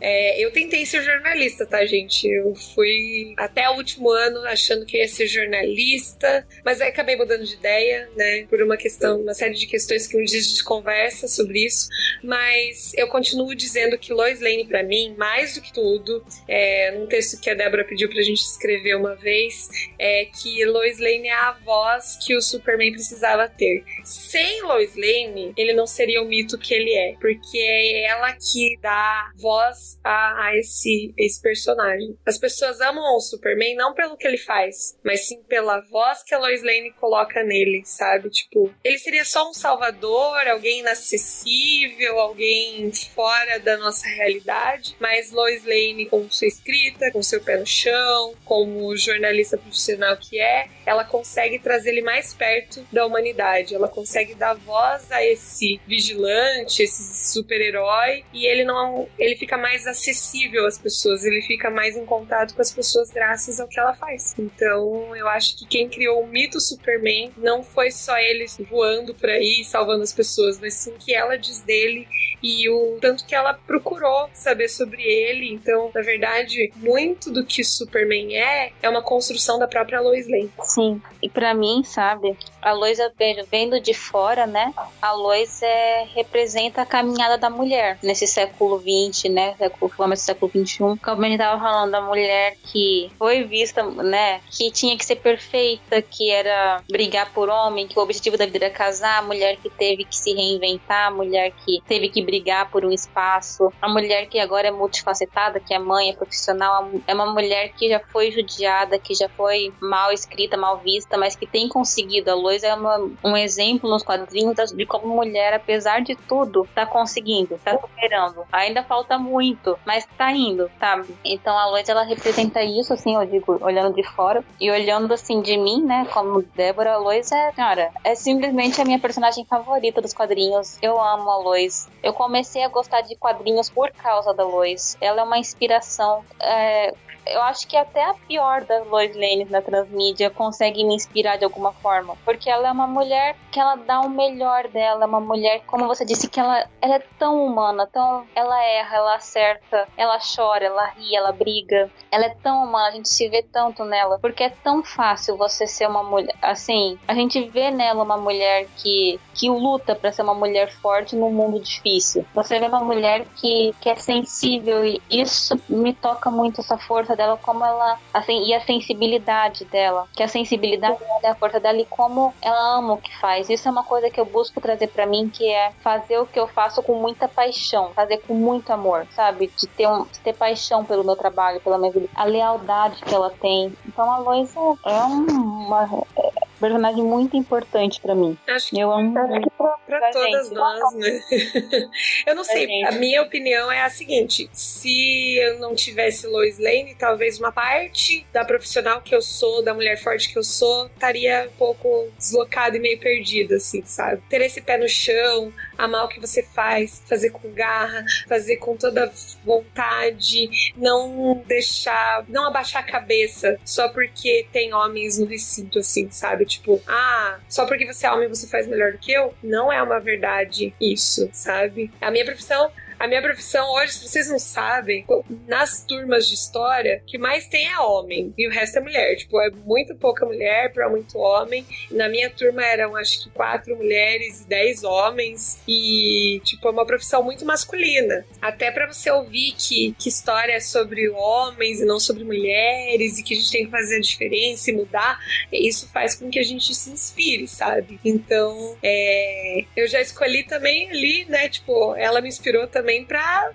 [0.00, 2.28] é, eu tentei ser jornalista, tá, gente?
[2.28, 7.44] Eu fui até o último ano achando que ia ser jornalista, mas aí acabei mudando
[7.44, 8.44] de ideia, né?
[8.50, 11.88] Por uma questão, uma série de questões que um dia a gente conversa sobre isso.
[12.22, 17.06] Mas eu continuo dizendo que Lois Lane, para mim, mais do que tudo, é, num
[17.06, 21.34] texto que a Débora pediu pra gente escrever uma vez, é que Lois Lane é
[21.34, 23.84] a voz que o Superman precisava ter.
[24.02, 28.78] Sem Lois Lane, ele não seria o mito que ele é, porque é ela que
[28.80, 32.16] dá voz a, a esse, esse personagem.
[32.24, 36.34] As pessoas amam o Superman não pelo que ele faz, mas sim pela voz que
[36.34, 38.30] a Lois Lane coloca nele, sabe?
[38.30, 45.64] Tipo, ele seria só um salvador, alguém inacessível, alguém fora da nossa realidade, mas Lois
[45.64, 51.04] Lane com sua escrita, com seu pé no chão, como jornalista profissional que é, ela
[51.04, 53.74] consegue trazer ele mais perto da humanidade.
[53.74, 59.86] Ela consegue dar voz a esse vigilante, esse super-herói, e ele não, ele fica mais
[59.86, 63.94] acessível às pessoas, ele fica mais em contato com as pessoas graças ao que ela
[63.94, 64.34] faz.
[64.38, 69.30] Então, eu acho que quem criou o mito Superman não foi só ele voando por
[69.30, 72.06] aí salvando as pessoas, mas sim que ela diz dele
[72.42, 75.52] e o tanto que ela procurou saber sobre ele.
[75.52, 80.52] Então, na verdade, muito do que Superman é é uma construção da própria Lois Lane.
[80.62, 84.74] Sim, e para mim, sabe, a Lois eu vejo vendo de fora, né?
[85.00, 89.54] A Lois é, representa a caminhada da mulher nesse século XX, né?
[89.56, 90.78] Século, vamos século XXI.
[91.02, 94.40] Como a gente tava falando, da mulher que foi vista, né?
[94.50, 98.66] Que tinha que ser perfeita, que era brigar por homem, que o objetivo da vida
[98.66, 102.70] era casar, a mulher que teve que se reinventar, a mulher que teve que brigar
[102.70, 107.14] por um espaço, a mulher que agora é multifacetada, que é mãe, é profissional, é
[107.14, 111.46] uma mulher que já foi judiada, que já foi mal escrita, mal vista, mas que
[111.46, 112.30] tem conseguido.
[112.30, 116.86] A Lois é uma, um exemplo nos quadrinhos de como mulher, apesar de tudo, tá
[116.86, 118.44] conseguindo, tá superando.
[118.52, 121.14] Ainda falta muito, mas tá indo, sabe?
[121.24, 125.40] Então a Lois ela representa isso, assim, eu digo, olhando de fora e olhando assim
[125.40, 130.00] de mim, né, como Débora, a Lois é, cara, é simplesmente a minha personagem favorita
[130.00, 130.78] dos quadrinhos.
[130.82, 131.88] Eu amo a Lois.
[132.02, 134.96] Eu comecei a gostar de quadrinhos por causa da Lois.
[135.00, 136.24] Ela é uma inspiração.
[136.40, 136.94] É,
[137.26, 141.44] eu acho que até a pior das Lois Lane na transmídia consegue me inspirar de
[141.44, 142.16] alguma forma.
[142.24, 145.04] Porque ela é uma mulher que ela dá o melhor dela.
[145.04, 147.86] É uma mulher, como você disse, que ela, ela é tão humana.
[147.86, 151.90] Tão, ela erra, ela acerta, ela chora, ela ri, ela briga.
[152.10, 154.18] Ela é tão humana, a gente se vê tanto nela.
[154.18, 156.34] Porque é tão fácil você ser uma mulher.
[156.42, 161.16] Assim, a gente vê nela uma mulher que, que luta para ser uma mulher forte
[161.16, 162.24] num mundo difícil.
[162.34, 167.13] Você vê uma mulher que, que é sensível e isso me toca muito essa força
[167.16, 167.98] dela, como ela.
[168.12, 170.08] Assim, e a sensibilidade dela.
[170.12, 173.48] Que a sensibilidade dela é a força dela e como ela ama o que faz.
[173.48, 176.38] Isso é uma coisa que eu busco trazer para mim, que é fazer o que
[176.38, 179.50] eu faço com muita paixão, fazer com muito amor, sabe?
[179.56, 183.14] De ter, um, de ter paixão pelo meu trabalho, pela minha vida, a lealdade que
[183.14, 183.72] ela tem.
[183.86, 186.04] Então a Lois é, uma.
[186.16, 188.38] É, personagem muito importante para mim.
[188.48, 190.54] Acho que eu amo para todas gente.
[190.54, 191.20] nós, né?
[192.26, 196.94] eu não sei, a minha opinião é a seguinte: se eu não tivesse Lois Lane,
[197.04, 201.50] talvez uma parte da profissional que eu sou, da mulher forte que eu sou, estaria
[201.52, 204.22] um pouco deslocada e meio perdida, assim, sabe?
[204.30, 208.74] Ter esse pé no chão, amar o que você faz, fazer com garra, fazer com
[208.74, 209.12] toda
[209.44, 216.46] vontade, não deixar, não abaixar a cabeça só porque tem homens no recinto, assim, sabe?
[216.46, 219.34] Tipo, ah, só porque você é homem você faz melhor do que eu?
[219.42, 221.92] Não é uma verdade isso, sabe?
[222.00, 222.72] A minha profissão
[223.04, 225.04] a minha profissão hoje, se vocês não sabem,
[225.46, 229.16] nas turmas de história, o que mais tem é homem e o resto é mulher.
[229.16, 231.66] Tipo, é muito pouca mulher para muito homem.
[231.90, 236.86] Na minha turma eram acho que quatro mulheres e dez homens e tipo é uma
[236.86, 238.24] profissão muito masculina.
[238.40, 243.22] Até para você ouvir que, que história é sobre homens e não sobre mulheres e
[243.22, 245.18] que a gente tem que fazer a diferença e mudar,
[245.52, 248.00] isso faz com que a gente se inspire, sabe?
[248.02, 251.50] Então, é, eu já escolhi também ali, né?
[251.50, 253.06] Tipo, ela me inspirou também também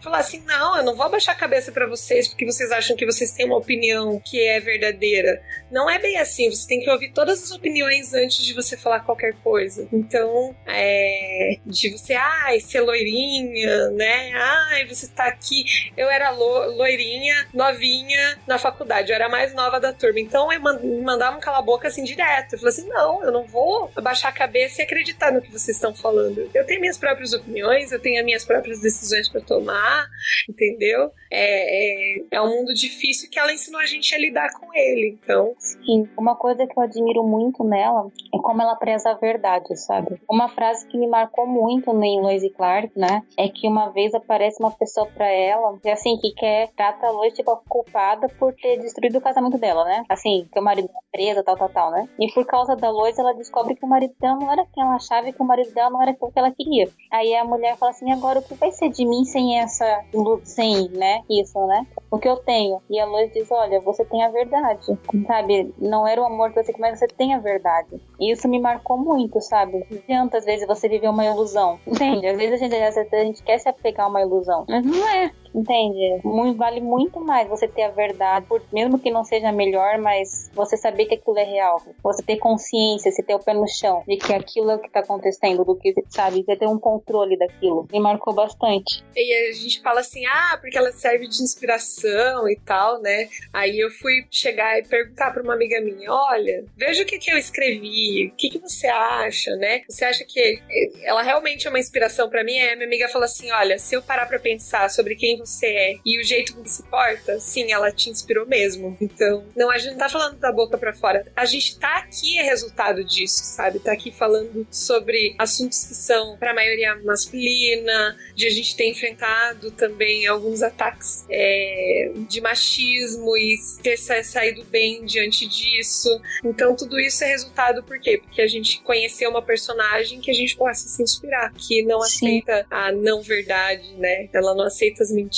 [0.01, 3.05] falar assim: não, eu não vou baixar a cabeça para vocês porque vocês acham que
[3.05, 5.41] vocês têm uma opinião que é verdadeira.
[5.71, 6.49] Não é bem assim.
[6.49, 9.87] Você tem que ouvir todas as opiniões antes de você falar qualquer coisa.
[9.93, 14.31] Então, é, de você, ai, ser loirinha, né?
[14.33, 15.63] Ai, você tá aqui.
[15.95, 19.11] Eu era lo, loirinha, novinha na faculdade.
[19.11, 20.19] Eu era a mais nova da turma.
[20.19, 22.53] Então, eu me mandava um cala-boca assim direto.
[22.53, 25.77] Eu falei assim: não, eu não vou baixar a cabeça e acreditar no que vocês
[25.77, 26.49] estão falando.
[26.53, 30.07] Eu tenho minhas próprias opiniões, eu tenho as minhas próprias decisões decisões para tomar,
[30.49, 31.11] entendeu?
[31.31, 35.17] É, é, é, um mundo difícil que ela ensinou a gente a lidar com ele,
[35.21, 35.53] então.
[35.59, 40.19] Sim, uma coisa que eu admiro muito nela é como ela preza a verdade, sabe?
[40.29, 43.21] Uma frase que me marcou muito em Lois Clark, né?
[43.37, 47.11] É que uma vez aparece uma pessoa para ela, que assim, que quer, trata a
[47.11, 50.03] Lois tipo culpada por ter destruído o casamento dela, né?
[50.09, 52.07] Assim, que o marido é preso, tal, tal, tal, né?
[52.19, 54.95] E por causa da Lois, ela descobre que o marido dela não era quem ela
[54.95, 56.89] achava e que o marido dela não era o que ela queria.
[57.11, 60.03] Aí a mulher fala assim: agora o que vai ser de mim sem essa,
[60.44, 61.22] sem, né?
[61.30, 61.86] Isso, né?
[62.11, 62.81] O que eu tenho.
[62.90, 64.86] E a Lois diz: Olha, você tem a verdade,
[65.27, 65.73] sabe?
[65.77, 67.99] Não era o amor que você mas você tem a verdade.
[68.19, 69.86] E isso me marcou muito, sabe?
[70.34, 72.27] Às vezes você viver uma ilusão, entende?
[72.27, 75.31] Às vezes a gente, a gente quer se apegar a uma ilusão, mas não é.
[75.53, 76.21] Entende?
[76.23, 80.49] Muito, vale muito mais você ter a verdade, por, mesmo que não seja melhor, mas
[80.53, 81.81] você saber que aquilo é real.
[82.03, 84.89] Você ter consciência, você ter o pé no chão de que aquilo é o que
[84.89, 86.43] tá acontecendo, do que, sabe?
[86.43, 87.88] Você ter um controle daquilo.
[87.91, 89.03] Me marcou bastante.
[89.15, 93.27] E a gente fala assim, ah, porque ela serve de inspiração e tal, né?
[93.53, 97.31] Aí eu fui chegar e perguntar pra uma amiga minha, olha, veja o que, que
[97.31, 99.81] eu escrevi, o que, que você acha, né?
[99.89, 100.61] Você acha que
[101.03, 102.59] ela realmente é uma inspiração para mim?
[102.59, 105.95] A minha amiga falou assim, olha, se eu parar pra pensar sobre quem você é
[106.05, 108.97] e o jeito que se porta, sim, ela te inspirou mesmo.
[109.01, 111.25] Então, não, a gente não tá falando da boca para fora.
[111.35, 113.79] A gente tá aqui é resultado disso, sabe?
[113.79, 118.87] Tá aqui falando sobre assuntos que são para a maioria masculina, de a gente ter
[118.87, 126.21] enfrentado também alguns ataques é, de machismo e ter saído bem diante disso.
[126.43, 128.19] Então, tudo isso é resultado por quê?
[128.23, 132.39] Porque a gente conheceu uma personagem que a gente possa se inspirar, que não Sim.
[132.39, 134.29] aceita a não verdade, né?
[134.33, 135.28] Ela não aceita as mentiras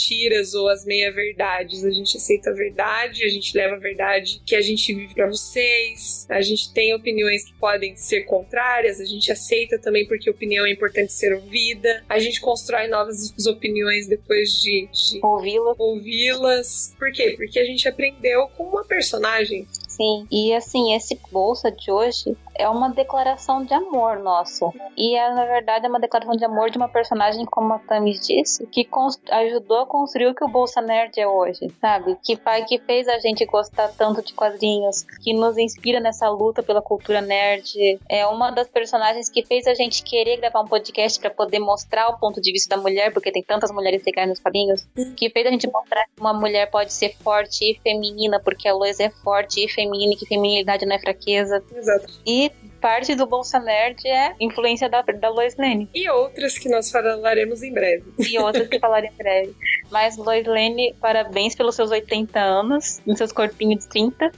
[0.53, 1.83] ou as meia-verdades.
[1.83, 5.27] A gente aceita a verdade, a gente leva a verdade que a gente vive para
[5.27, 6.25] vocês.
[6.29, 10.71] A gente tem opiniões que podem ser contrárias, a gente aceita também porque opinião é
[10.71, 12.03] importante ser ouvida.
[12.07, 15.75] A gente constrói novas opiniões depois de, de ouvi-las.
[15.79, 16.95] ouvi-las.
[16.97, 17.33] Por quê?
[17.35, 19.67] Porque a gente aprendeu com uma personagem
[20.01, 24.73] Sim, e assim, esse bolsa de hoje é uma declaração de amor nosso.
[24.97, 28.13] E é, na verdade, é uma declaração de amor de uma personagem, como a Tami
[28.19, 28.87] disse, que
[29.31, 32.17] ajudou a construir o que o Bolsa Nerd é hoje, sabe?
[32.23, 36.61] Que pai que fez a gente gostar tanto de quadrinhos, que nos inspira nessa luta
[36.61, 37.99] pela cultura nerd.
[38.09, 42.09] É uma das personagens que fez a gente querer gravar um podcast para poder mostrar
[42.09, 45.47] o ponto de vista da mulher, porque tem tantas mulheres legais nos quadrinhos, que fez
[45.47, 49.09] a gente mostrar que uma mulher pode ser forte e feminina, porque a Lois é
[49.09, 51.63] forte e feminina, que feminilidade não é fraqueza.
[51.75, 52.21] Exato.
[52.25, 52.50] E
[52.81, 55.87] parte do Bolsa Nerd é influência da, da Lois Lane.
[55.93, 58.03] E outras que nós falaremos em breve.
[58.19, 59.55] E outras que falaremos em breve.
[59.89, 64.31] Mas Lois Lane, parabéns pelos seus 80 anos, nos seus corpinhos de 30.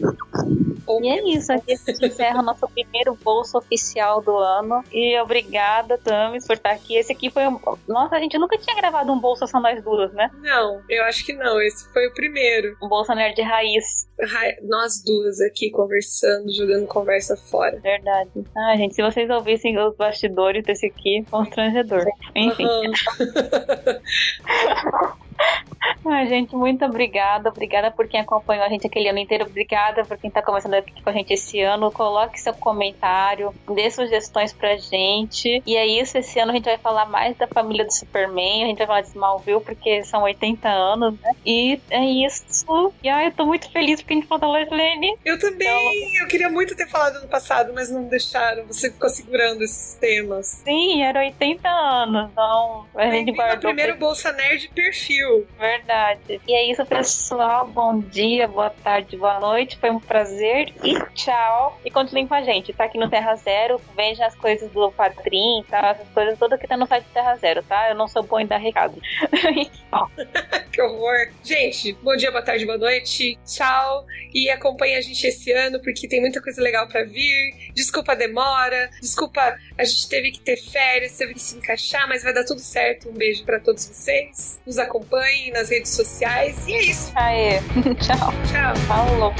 [1.01, 4.83] E é isso, aqui a gente encerra o nosso primeiro bolso oficial do ano.
[4.91, 6.95] E obrigada, Tamis, por estar aqui.
[6.95, 7.59] Esse aqui foi um.
[7.87, 10.29] Nossa, a gente nunca tinha gravado um bolso só nós duas, né?
[10.41, 11.61] Não, eu acho que não.
[11.61, 12.77] Esse foi o primeiro.
[12.81, 14.07] Um bolsa nerd raiz.
[14.63, 17.79] Nós duas aqui conversando, jogando conversa fora.
[17.79, 18.29] Verdade.
[18.55, 22.05] Ah, gente, se vocês ouvissem os bastidores desse aqui, constrangedor.
[22.35, 22.65] Enfim.
[22.65, 22.91] Uhum.
[26.05, 27.49] Ai, gente, muito obrigada.
[27.49, 29.45] Obrigada por quem acompanhou a gente aquele ano inteiro.
[29.45, 31.91] Obrigada por quem tá começando aqui com a gente esse ano.
[31.91, 35.61] Coloque seu comentário, dê sugestões pra gente.
[35.65, 38.63] E é isso, esse ano a gente vai falar mais da família do Superman.
[38.63, 41.31] A gente vai falar de Smallville porque são 80 anos, né?
[41.45, 42.93] E é isso.
[43.01, 45.17] E ai, eu tô muito feliz porque a gente falou da Lois Lane.
[45.23, 45.67] Eu também.
[45.67, 48.65] Então, eu queria muito ter falado no passado, mas não deixaram.
[48.67, 50.61] Você ficou segurando esses temas.
[50.63, 52.29] Sim, era 80 anos.
[52.31, 53.71] Então, a gente guardou.
[53.71, 55.32] O primeiro Bolsa Nerd perfil.
[55.57, 56.41] Verdade.
[56.47, 57.67] E é isso, pessoal.
[57.67, 59.77] Bom dia, boa tarde, boa noite.
[59.77, 61.79] Foi um prazer e tchau.
[61.83, 62.73] E continuem com a gente.
[62.73, 63.81] Tá aqui no Terra Zero.
[63.95, 65.89] Veja as coisas do Padrim, tá?
[65.89, 67.89] Essas coisas todas que tá no site do Terra Zero, tá?
[67.89, 69.01] Eu não sou bom em dar recado.
[70.71, 71.29] que horror.
[71.43, 73.37] Gente, bom dia, boa tarde, boa noite.
[73.45, 74.05] Tchau.
[74.33, 77.71] E acompanhe a gente esse ano, porque tem muita coisa legal para vir.
[77.73, 78.89] Desculpa a demora.
[79.01, 82.59] Desculpa, a gente teve que ter férias, teve que se encaixar, mas vai dar tudo
[82.59, 83.09] certo.
[83.09, 84.61] Um beijo para todos vocês.
[84.65, 86.67] Nos acompanhem acompanhem nas redes sociais.
[86.67, 87.11] E é isso.
[87.15, 87.59] Aê.
[87.99, 88.33] Tchau.
[88.51, 88.75] Tchau.
[88.87, 89.33] Falou.